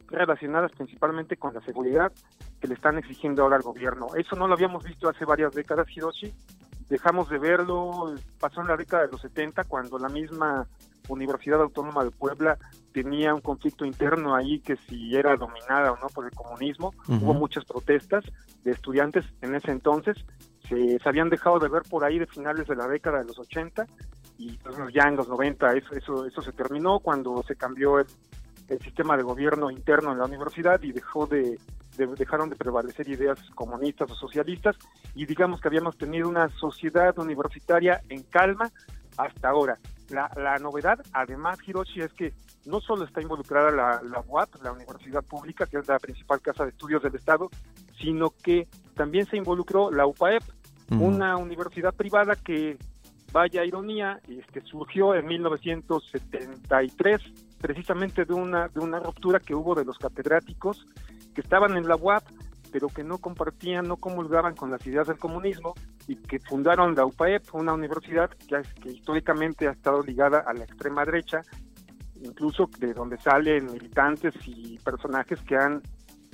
[0.08, 2.12] relacionadas principalmente con la seguridad
[2.60, 4.08] que le están exigiendo ahora al gobierno.
[4.16, 6.34] Eso no lo habíamos visto hace varias décadas, Hiroshi,
[6.90, 10.68] dejamos de verlo, pasó en la década de los 70 cuando la misma
[11.08, 12.58] Universidad Autónoma de Puebla
[12.92, 17.34] tenía un conflicto interno ahí que si era dominada o no por el comunismo, hubo
[17.34, 18.24] muchas protestas
[18.64, 20.18] de estudiantes en ese entonces,
[20.68, 23.88] se, habían dejado de ver por ahí de finales de la década de los 80
[24.38, 28.06] y pues, ya en los 90 eso, eso, eso se terminó cuando se cambió el,
[28.70, 31.60] el sistema de gobierno interno en la universidad y dejó de,
[31.98, 34.76] dejaron de prevalecer ideas comunistas o socialistas
[35.16, 38.72] y digamos que habíamos tenido una sociedad universitaria en calma
[39.18, 39.78] hasta ahora.
[40.10, 42.34] La, la novedad, además, Hiroshi, es que
[42.66, 46.64] no solo está involucrada la, la UAP, la Universidad Pública, que es la principal casa
[46.64, 47.50] de estudios del Estado,
[48.00, 50.44] sino que también se involucró la UPAEP,
[50.92, 52.78] una universidad privada que,
[53.32, 57.22] vaya ironía, este, surgió en 1973
[57.60, 60.88] precisamente de una, de una ruptura que hubo de los catedráticos
[61.34, 62.24] que estaban en la UAP,
[62.72, 65.74] pero que no compartían, no comulgaban con las ideas del comunismo
[66.08, 70.64] y que fundaron la UPAEP, una universidad que, que históricamente ha estado ligada a la
[70.64, 71.42] extrema derecha,
[72.22, 75.82] incluso de donde salen militantes y personajes que han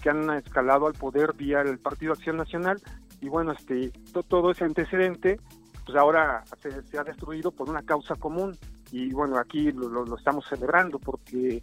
[0.01, 2.79] que han escalado al poder vía el Partido Acción Nacional.
[3.21, 3.91] Y bueno, este
[4.27, 5.39] todo ese antecedente
[5.85, 8.57] pues ahora se, se ha destruido por una causa común
[8.91, 11.61] y bueno, aquí lo, lo- lo estamos celebrando porque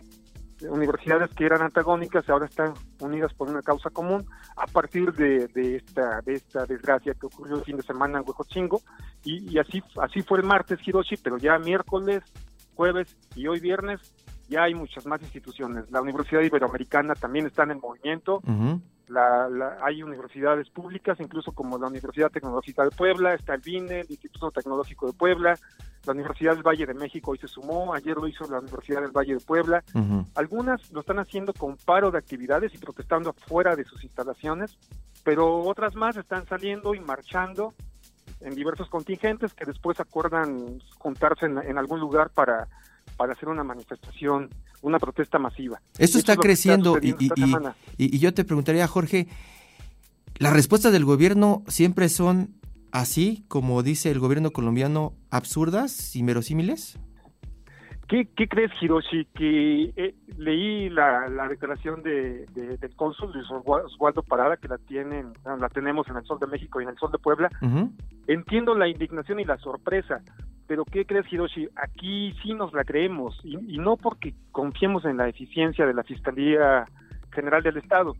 [0.69, 4.25] universidades que eran antagónicas ahora están unidas por una causa común
[4.57, 8.25] a partir de, de esta de esta desgracia que ocurrió el fin de semana en
[8.27, 8.81] Huejotzingo
[9.25, 12.23] y, y así así fue el martes Hiroshi, pero ya miércoles,
[12.77, 14.01] jueves y hoy viernes
[14.49, 15.91] ya hay muchas más instituciones.
[15.91, 18.37] La Universidad Iberoamericana también está en movimiento.
[18.47, 18.81] Ujú.
[19.13, 24.01] La, la- hay universidades públicas, incluso como la Universidad Tecnológica de Puebla, está el BINE,
[24.01, 25.59] el Instituto Tecnológico de Puebla,
[26.07, 29.13] la Universidad del Valle de México hoy se sumó, ayer lo hizo la Universidad del
[29.13, 29.85] Valle de Puebla.
[30.35, 34.77] Algunas lo están haciendo con paro de actividades y protestando afuera de sus instalaciones,
[35.23, 37.75] pero otras más están saliendo y marchando
[38.41, 42.67] en diversos contingentes que después acuerdan juntarse en, en algún lugar para,
[43.17, 44.49] para hacer una manifestación,
[44.83, 45.81] una protesta masiva.
[45.99, 47.55] Esto está es creciendo y, y- y-
[47.99, 49.29] y- y yo te preguntaría, Jorge,
[50.39, 52.55] ¿las respuestas del gobierno siempre son
[52.91, 56.99] así, como dice el gobierno colombiano, absurdas, inverosímiles?
[58.13, 59.25] ¿Qué, qué crees, Hiroshi?
[59.35, 64.69] Que eh, leí la, la declaración de, de- del cónsul Luis Oswa- Oswaldo Parada, que
[64.69, 67.49] la tienen, la tenemos en el Sol de México y en el Sol de Puebla.
[68.27, 70.21] Entiendo la indignación y la sorpresa,
[70.67, 71.71] pero ¿qué crees, Hiroshi?
[71.75, 76.03] Aquí sí nos la creemos, y, y no porque confiemos en la eficiencia de la
[76.03, 76.85] Fiscalía
[77.33, 78.15] General del Estado,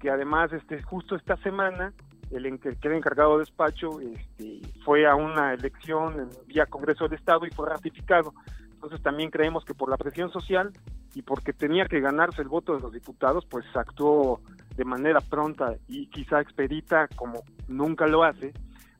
[0.00, 1.94] que además este justo esta semana
[2.30, 7.18] el que queda encargado de despacho este, fue a una elección en vía Congreso del
[7.18, 8.34] Estado y fue ratificado.
[8.80, 10.72] Entonces también creemos que por la presión social
[11.14, 14.40] y porque tenía que ganarse el voto de los diputados, pues actuó
[14.74, 18.54] de manera pronta y quizá expedita como nunca lo hace.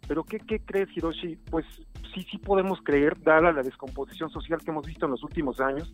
[0.06, 1.36] Pero ¿qué, qué crees, Hiroshi?
[1.50, 1.64] Pues
[2.12, 5.90] sí, sí podemos creer, dada la descomposición social que hemos visto en los últimos años,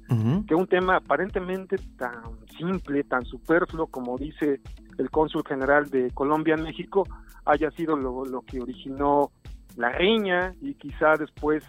[0.49, 2.24] que un tema aparentemente tan
[2.59, 4.61] simple, tan superfluo como dice
[4.99, 7.07] el cónsul general de Colombia en México,
[7.45, 9.30] haya sido lo, lo que originó
[9.76, 11.62] la riña y quizá después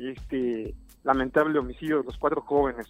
[0.00, 2.86] este lamentable homicidio de los cuatro jóvenes.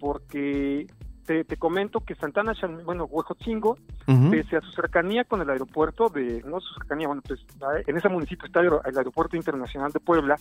[0.00, 0.86] Porque
[1.26, 2.52] te, te comento que Santana,
[2.84, 3.76] bueno, Huejotzingo,
[4.08, 4.30] Ujú.
[4.30, 7.40] pese a su cercanía con el aeropuerto de, no su cercanía, bueno, pues
[7.86, 10.36] en ese municipio está el aeropuerto internacional de Puebla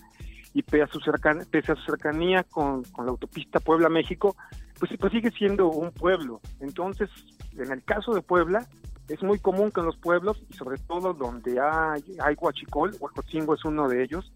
[0.54, 4.36] y pese a su, cercan, pese a su cercanía con, con la autopista Puebla-México,
[4.80, 6.42] pues, pues sigue siendo un pueblo.
[6.60, 7.10] Entonces,
[7.56, 8.68] en el caso de Puebla,
[9.08, 13.54] es muy común que en los pueblos, y sobre todo donde hay, hay huachicol, Huejotzingo
[13.56, 14.32] es uno de ellos,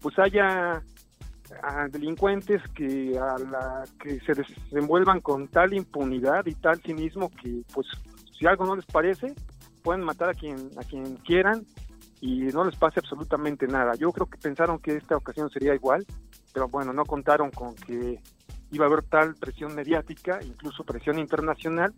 [0.00, 0.82] pues haya
[1.62, 7.62] a delincuentes que a la que se desenvuelvan con tal impunidad y tal cinismo que
[7.72, 7.86] pues
[8.38, 9.34] si algo no les parece
[9.82, 11.64] pueden matar a quien a quien quieran
[12.20, 13.94] y no les pase absolutamente nada.
[13.94, 16.04] Yo creo que pensaron que esta ocasión sería igual,
[16.52, 18.20] pero bueno, no contaron con que
[18.70, 21.94] iba a haber tal presión mediática, incluso presión internacional,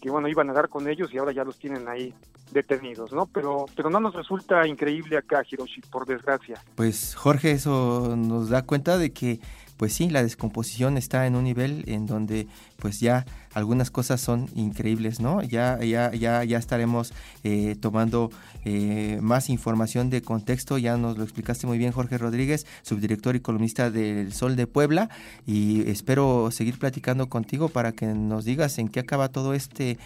[0.00, 2.14] que bueno, iban a dar con ellos y ahora ya los tienen ahí
[2.52, 3.26] detenidos, ¿no?
[3.26, 6.62] Pero pero no nos resulta increíble acá, Hiroshi, por desgracia.
[6.74, 9.40] Pues Jorge, eso nos da cuenta de que,
[9.76, 12.46] pues sí, la descomposición está en un nivel en donde,
[12.78, 13.24] pues ya
[13.58, 15.42] algunas cosas son increíbles, ¿no?
[15.42, 17.12] Ya, ya, ya, ya estaremos
[17.44, 18.30] eh, tomando
[18.64, 20.78] eh, más información de contexto.
[20.78, 25.10] Ya nos lo explicaste muy bien, Jorge Rodríguez, subdirector y columnista del Sol de Puebla,
[25.46, 29.98] y espero seguir platicando contigo para que nos digas en qué acaba todo este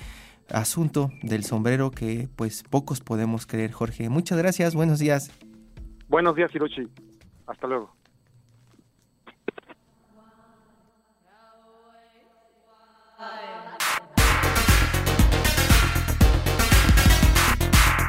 [0.48, 4.08] asunto del sombrero que, pues, pocos podemos creer, Jorge.
[4.08, 5.30] Muchas gracias, buenos días.
[6.08, 6.88] Buenos días, Hiroshi.
[7.46, 8.01] Hasta luego.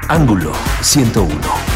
[0.10, 1.73] Ángulo 101.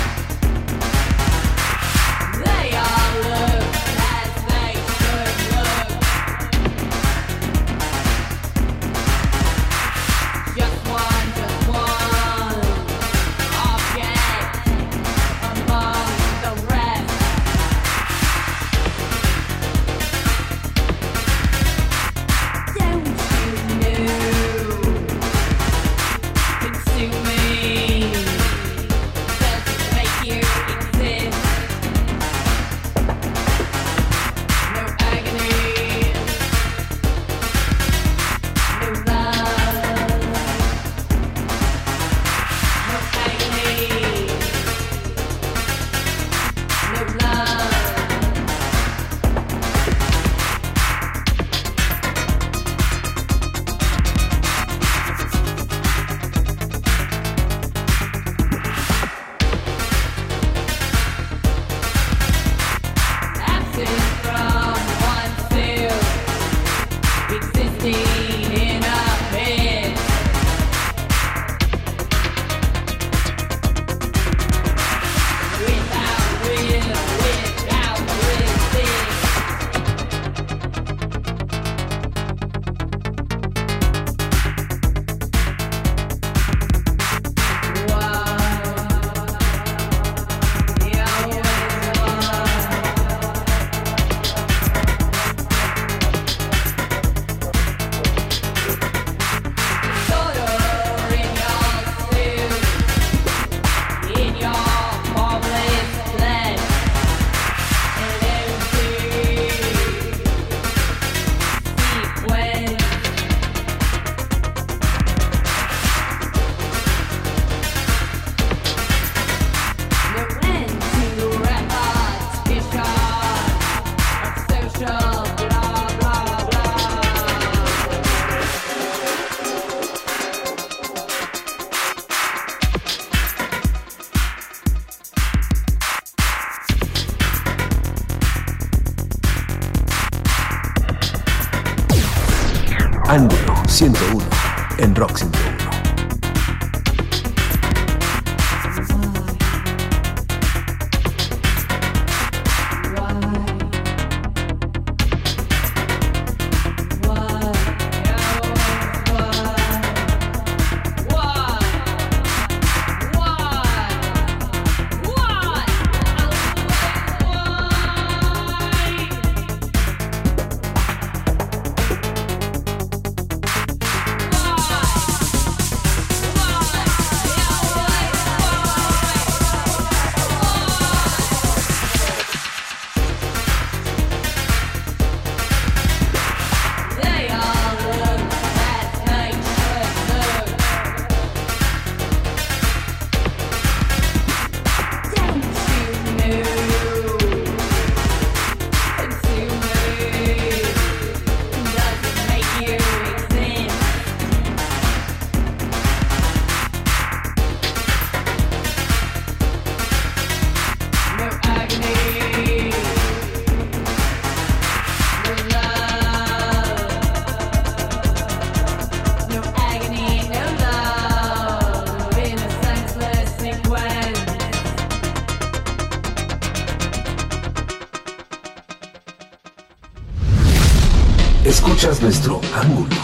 [232.02, 232.95] Nuestro ángulo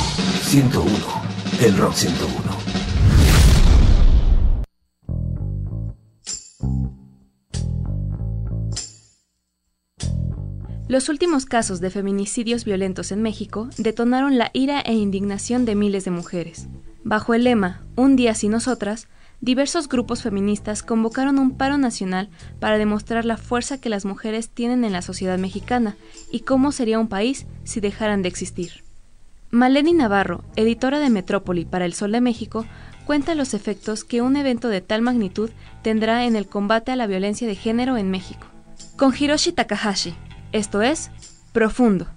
[0.43, 0.91] 101
[1.61, 2.63] en Rock 101.
[10.87, 16.05] Los últimos casos de feminicidios violentos en México detonaron la ira e indignación de miles
[16.05, 16.67] de mujeres.
[17.03, 19.07] Bajo el lema Un día sin nosotras,
[19.43, 22.29] diversos grupos feministas convocaron un paro nacional
[22.61, 25.97] para demostrar la fuerza que las mujeres tienen en la sociedad mexicana
[26.31, 28.85] y cómo sería un país si dejaran de existir.
[29.51, 32.65] Maleni Navarro, editora de Metrópoli para El Sol de México,
[33.05, 35.49] cuenta los efectos que un evento de tal magnitud
[35.81, 38.47] tendrá en el combate a la violencia de género en México.
[38.95, 40.15] Con Hiroshi Takahashi,
[40.53, 41.11] esto es
[41.51, 42.07] Profundo.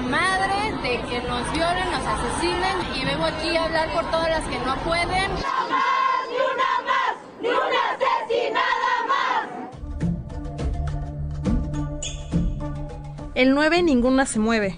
[0.00, 4.30] La madre de que nos violen, nos asesinen y vengo aquí a hablar por todas
[4.30, 5.08] las que no pueden.
[5.10, 7.16] ¡Ni una más!
[7.40, 9.48] ¡Ni una asesinada más!
[13.34, 14.76] El 9 ninguna se mueve.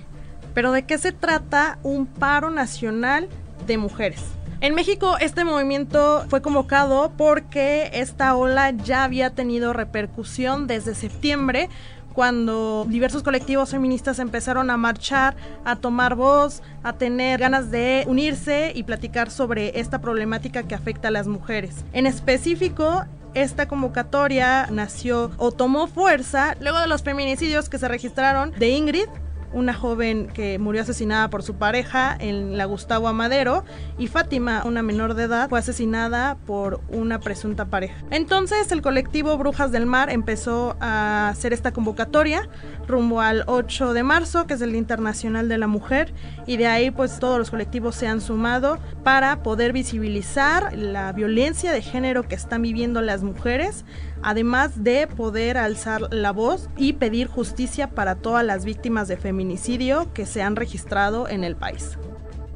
[0.55, 3.29] Pero ¿de qué se trata un paro nacional
[3.67, 4.23] de mujeres?
[4.61, 11.69] En México este movimiento fue convocado porque esta ola ya había tenido repercusión desde septiembre
[12.15, 18.73] cuando diversos colectivos feministas empezaron a marchar, a tomar voz, a tener ganas de unirse
[18.75, 21.85] y platicar sobre esta problemática que afecta a las mujeres.
[21.93, 23.05] En específico,
[23.35, 29.09] esta convocatoria nació o tomó fuerza luego de los feminicidios que se registraron de Ingrid,
[29.53, 33.65] una joven que murió asesinada por su pareja en la Gustavo Amadero
[33.99, 37.95] y Fátima, una menor de edad, fue asesinada por una presunta pareja.
[38.11, 42.49] Entonces el colectivo Brujas del Mar empezó a hacer esta convocatoria
[42.87, 46.13] rumbo al 8 de marzo, que es el Día Internacional de la Mujer,
[46.47, 51.73] y de ahí pues todos los colectivos se han sumado para poder visibilizar la violencia
[51.73, 53.85] de género que están viviendo las mujeres
[54.23, 60.13] además de poder alzar la voz y pedir justicia para todas las víctimas de feminicidio
[60.13, 61.99] que se han registrado en el país.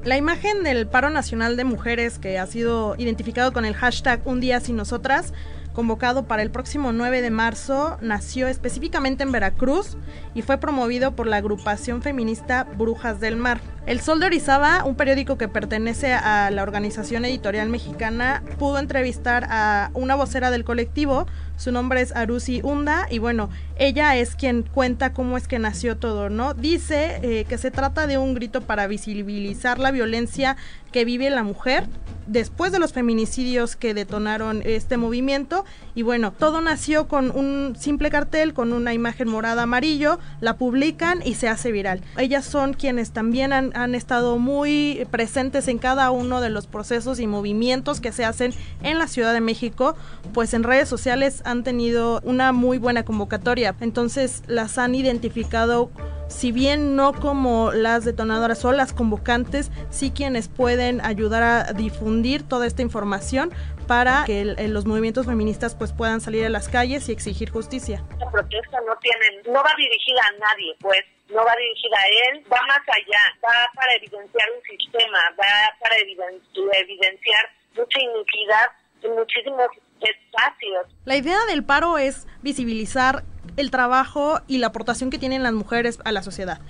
[0.05, 4.39] La imagen del paro nacional de mujeres que ha sido identificado con el hashtag Un
[4.39, 5.33] día sin nosotras
[5.77, 9.99] convocado para el próximo 9 de marzo, nació específicamente en Veracruz
[10.35, 13.61] y fue promovido por la agrupación feminista Brujas del Mar.
[13.85, 19.47] El Sol de Orizaba, un periódico que pertenece a la organización editorial mexicana, pudo entrevistar
[19.51, 23.49] a una vocera del colectivo, su nombre es Arusi Hunda y bueno,
[23.79, 26.53] ella es quien cuenta cómo es que nació todo, ¿no?
[26.55, 30.57] Dice eh, que se trata de un grito para visibilizar la violencia
[30.97, 31.87] que vive la mujer
[32.27, 38.09] después de los feminicidios que detonaron este movimiento y bueno, todo nació con un simple
[38.09, 42.01] cartel con una imagen morada amarillo, la publican y se hace viral.
[42.17, 47.21] Ellas son quienes también han, han estado muy presentes en cada uno de los procesos
[47.21, 49.97] y movimientos que se hacen en la Ciudad de México,
[50.33, 55.91] pues en redes sociales han tenido una muy buena convocatoria, entonces las han identificado
[56.29, 62.47] si bien no como las detonadoras o las convocantes, sí quienes pueden ayudar a difundir
[62.47, 63.53] toda esta información
[63.87, 67.51] para que el, el, los movimientos feministas pues puedan salir a las calles y exigir
[67.51, 68.03] justicia.
[68.19, 72.45] La protesta no tiene, no va dirigida a nadie, pues no va dirigida a él,
[72.53, 78.67] va más allá, va para evidenciar un sistema, va para evidenciar mucha iniquidad
[79.03, 79.69] en muchísimos
[80.01, 80.87] espacios.
[81.05, 83.25] La idea del paro es visibilizar
[83.57, 86.61] el trabajo y la aportación que tienen las mujeres a la sociedad.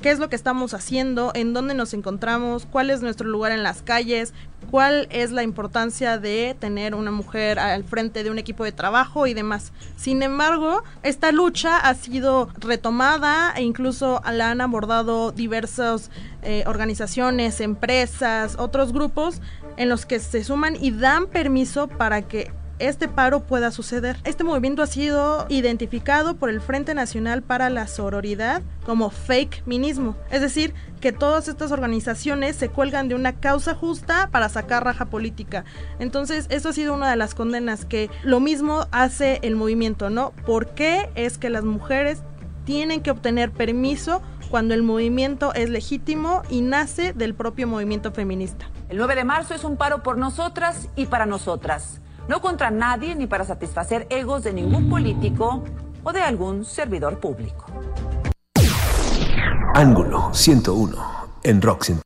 [0.00, 3.64] Qué es lo que estamos haciendo, en dónde nos encontramos, cuál es nuestro lugar en
[3.64, 4.32] las calles,
[4.70, 9.26] cuál es la importancia de tener una mujer al frente de un equipo de trabajo
[9.26, 9.72] y demás.
[9.96, 16.12] Sin embargo, esta lucha ha sido retomada e incluso la han abordado diversas
[16.42, 19.40] eh, organizaciones, empresas, otros grupos
[19.76, 24.16] en los que se suman y dan permiso para que este paro pueda suceder.
[24.24, 30.16] Este movimiento ha sido identificado por el Frente Nacional para la Sororidad como fake minismo,
[30.30, 35.06] es decir, que todas estas organizaciones se cuelgan de una causa justa para sacar raja
[35.06, 35.64] política.
[35.98, 40.32] Entonces, eso ha sido una de las condenas que lo mismo hace el movimiento, ¿no?
[40.46, 42.22] ¿Por qué es que las mujeres
[42.64, 48.70] tienen que obtener permiso cuando el movimiento es legítimo y nace del propio movimiento feminista?
[48.88, 53.14] El 9 de marzo es un paro por nosotras y para nosotras no contra nadie
[53.14, 55.64] ni para satisfacer egos de ningún político
[56.04, 57.66] o de algún servidor público.
[59.74, 60.96] Ángulo 101
[61.44, 62.00] en Roxin.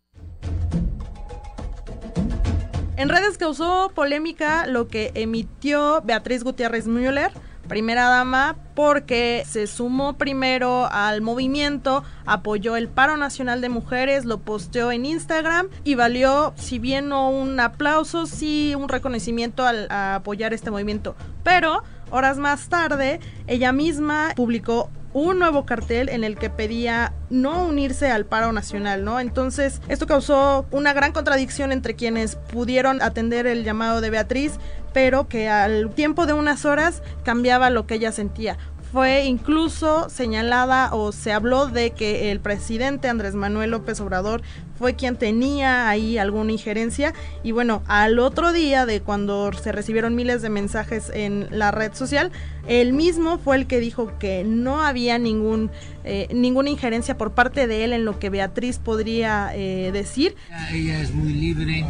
[2.97, 7.33] En redes causó polémica lo que emitió Beatriz Gutiérrez Müller
[7.69, 14.39] primera dama porque se sumó primero al movimiento, apoyó el paro nacional de mujeres, lo
[14.39, 20.53] posteó en Instagram y valió, si bien no un aplauso, sí un reconocimiento al apoyar
[20.55, 21.15] este movimiento.
[21.45, 21.83] Pero
[22.13, 28.11] horas más tarde, ella misma publicó un nuevo cartel en el que pedía no unirse
[28.11, 29.21] al paro nacional, ¿no?
[29.21, 34.53] Entonces, esto causó una gran contradicción entre quienes pudieron atender el llamado de Beatriz,
[34.93, 38.57] pero que al tiempo de unas horas cambiaba lo que ella sentía
[38.93, 44.43] fue incluso señalada o se habló de que el presidente Andrés Manuel López Obrador
[44.79, 50.15] fue quien tenía ahí alguna injerencia y bueno, al otro día de cuando se recibieron
[50.15, 52.33] miles de mensajes en la red social,
[52.69, 55.71] él mismo fue el que dijo que no había ningún
[56.05, 60.35] eh, ninguna injerencia por parte de él en lo que Beatriz podría eh, decir.
[60.71, 61.87] Ella es muy libre,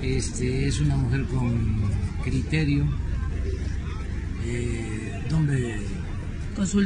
[0.00, 1.90] este, es una mujer con
[2.22, 2.86] criterio,
[4.46, 5.22] eh,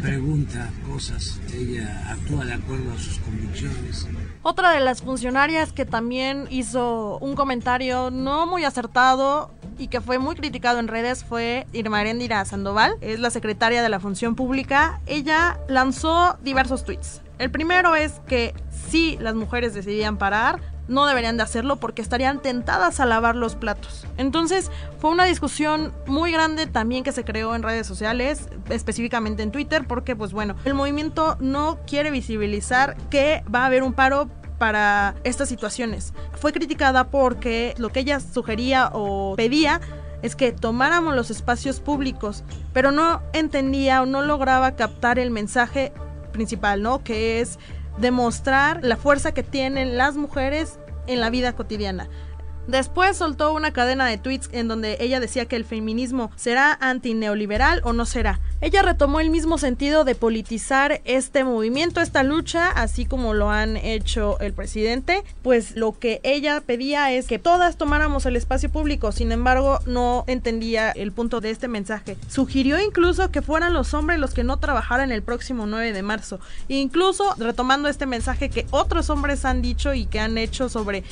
[0.00, 4.06] Pregunta cosas, ella actúa de acuerdo a sus convicciones.
[4.42, 10.18] Otra de las funcionarias que también hizo un comentario no muy acertado y que fue
[10.18, 15.00] muy criticado en redes fue Irma Erendira Sandoval, es la secretaria de la Función Pública.
[15.06, 17.20] Ella lanzó diversos tweets.
[17.40, 18.54] El primero es que
[18.90, 23.54] si las mujeres decidían parar, no deberían de hacerlo porque estarían tentadas a lavar los
[23.56, 24.06] platos.
[24.16, 29.50] Entonces fue una discusión muy grande también que se creó en redes sociales, específicamente en
[29.50, 34.28] Twitter, porque pues bueno, el movimiento no quiere visibilizar que va a haber un paro
[34.58, 36.14] para estas situaciones.
[36.34, 39.80] Fue criticada porque lo que ella sugería o pedía
[40.22, 45.92] es que tomáramos los espacios públicos, pero no entendía o no lograba captar el mensaje
[46.32, 47.04] principal, ¿no?
[47.04, 47.58] Que es
[47.98, 52.08] demostrar la fuerza que tienen las mujeres en la vida cotidiana.
[52.66, 57.80] Después soltó una cadena de tweets en donde ella decía que el feminismo será antineoliberal
[57.84, 58.40] o no será.
[58.60, 63.76] Ella retomó el mismo sentido de politizar este movimiento, esta lucha, así como lo han
[63.76, 69.12] hecho el presidente, pues lo que ella pedía es que todas tomáramos el espacio público,
[69.12, 72.16] sin embargo no entendía el punto de este mensaje.
[72.28, 76.40] Sugirió incluso que fueran los hombres los que no trabajaran el próximo 9 de marzo,
[76.68, 81.04] incluso retomando este mensaje que otros hombres han dicho y que han hecho sobre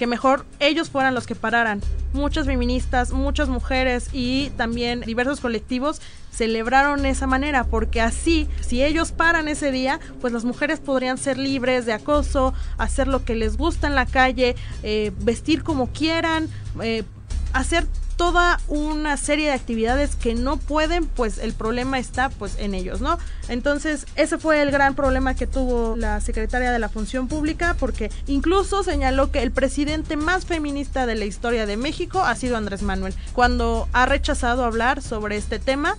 [0.00, 1.82] que mejor ellos fueran los que pararan.
[2.14, 9.12] Muchas feministas, muchas mujeres y también diversos colectivos celebraron esa manera porque así, si ellos
[9.12, 13.58] paran ese día, pues las mujeres podrían ser libres de acoso, hacer lo que les
[13.58, 16.48] gusta en la calle, eh, vestir como quieran,
[16.82, 17.04] eh,
[17.52, 17.86] hacer
[18.20, 23.00] toda una serie de actividades que no pueden, pues el problema está pues en ellos,
[23.00, 23.18] ¿no?
[23.48, 28.10] Entonces, ese fue el gran problema que tuvo la secretaria de la Función Pública porque
[28.26, 32.82] incluso señaló que el presidente más feminista de la historia de México ha sido Andrés
[32.82, 35.96] Manuel, cuando ha rechazado hablar sobre este tema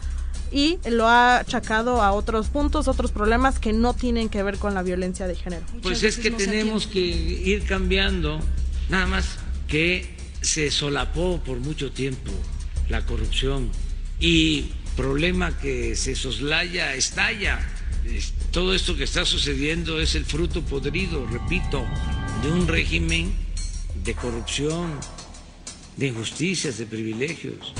[0.52, 4.76] y lo ha achacado a otros puntos, otros problemas que no tienen que ver con
[4.76, 5.66] la violencia de género.
[5.82, 8.40] Pues es que tenemos que ir cambiando,
[8.90, 12.32] nada más que se solapó por mucho tiempo
[12.89, 13.70] la corrupción
[14.20, 17.60] y problema que se soslaya, estalla.
[18.52, 21.86] Todo esto que está sucediendo es el fruto podrido, repito,
[22.44, 23.34] de un régimen
[24.04, 25.00] de corrupción,
[25.98, 27.74] de injusticias, de privilegios.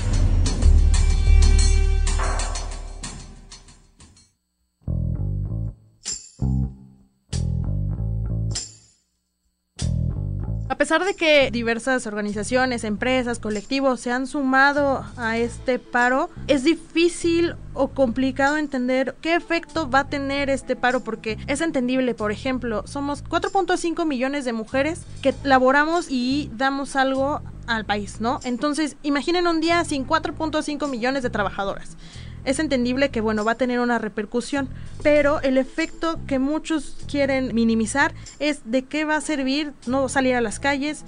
[10.82, 17.54] Pesar de que diversas organizaciones, empresas, colectivos se han sumado a este paro, es difícil
[17.72, 22.84] o complicado entender qué efecto va a tener este paro porque es entendible, por ejemplo,
[22.84, 28.40] somos 4.5 millones de mujeres que laboramos y damos algo al país, ¿no?
[28.42, 31.96] Entonces, imaginen un día sin 4.5 millones de trabajadoras
[32.44, 34.68] es entendible que bueno va a tener una repercusión
[35.02, 40.34] pero el efecto que muchos quieren minimizar es de qué va a servir no salir
[40.34, 41.04] a las calles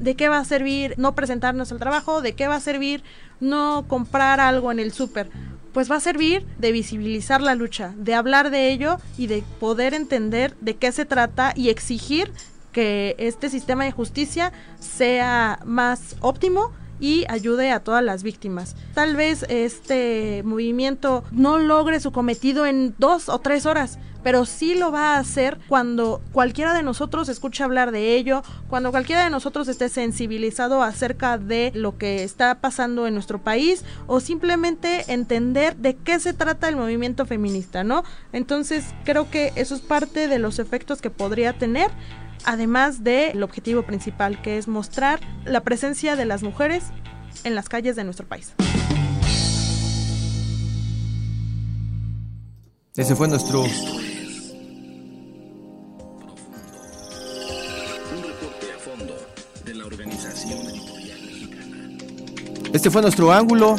[0.00, 3.02] de qué va a servir no presentarnos al trabajo de qué va a servir
[3.40, 5.30] no comprar algo en el súper.
[5.72, 9.94] Pues va a servir de visibilizar la lucha de hablar de ello y de poder
[9.94, 12.32] entender de qué se trata y exigir
[12.72, 18.76] que este sistema de justicia sea más óptimo y ayude a todas las víctimas.
[18.94, 24.74] Tal vez este movimiento no logre su cometido en dos o tres horas, pero sí
[24.74, 29.30] lo va a hacer cuando cualquiera de nosotros escuche hablar de ello, cuando cualquiera de
[29.30, 35.76] nosotros esté sensibilizado acerca de lo que está pasando en nuestro país o simplemente entender
[35.76, 38.02] de qué se trata el movimiento feminista, ¿no?
[38.32, 41.90] Entonces creo que eso es parte de los efectos que podría tener
[42.44, 46.84] además del objetivo principal que es mostrar la presencia de las mujeres
[47.44, 48.54] en las calles de nuestro país.
[52.96, 53.64] Ese fue nuestro
[62.72, 63.76] Este fue nuestro ángulo.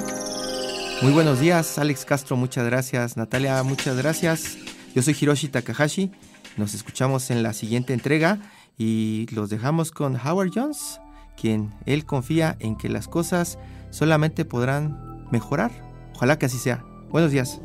[1.02, 3.18] Muy buenos días, Alex Castro, muchas gracias.
[3.18, 4.58] Natalia, muchas gracias.
[4.96, 6.12] Yo soy Hiroshi Takahashi.
[6.60, 8.38] Nos escuchamos en la siguiente entrega
[8.78, 11.00] y los dejamos con Howard Jones,
[11.38, 13.58] quien él confía en que las cosas
[13.92, 15.72] solamente podrán mejorar.
[16.16, 16.84] Ojalá que así sea.
[17.12, 17.62] Buenos días.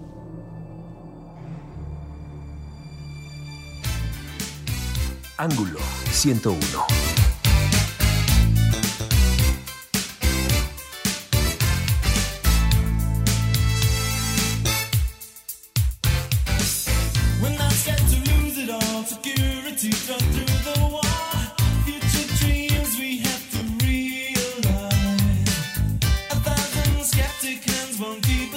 [5.38, 5.80] Ángulo
[6.12, 7.13] 101.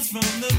[0.07, 0.56] Esto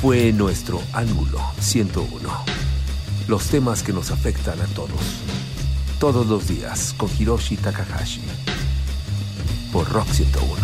[0.00, 2.28] fue nuestro Ángulo 101.
[3.26, 4.90] Los temas que nos afectan a todos.
[5.98, 8.20] Todos los días con Hiroshi Takahashi.
[9.72, 10.57] Por Rock 101.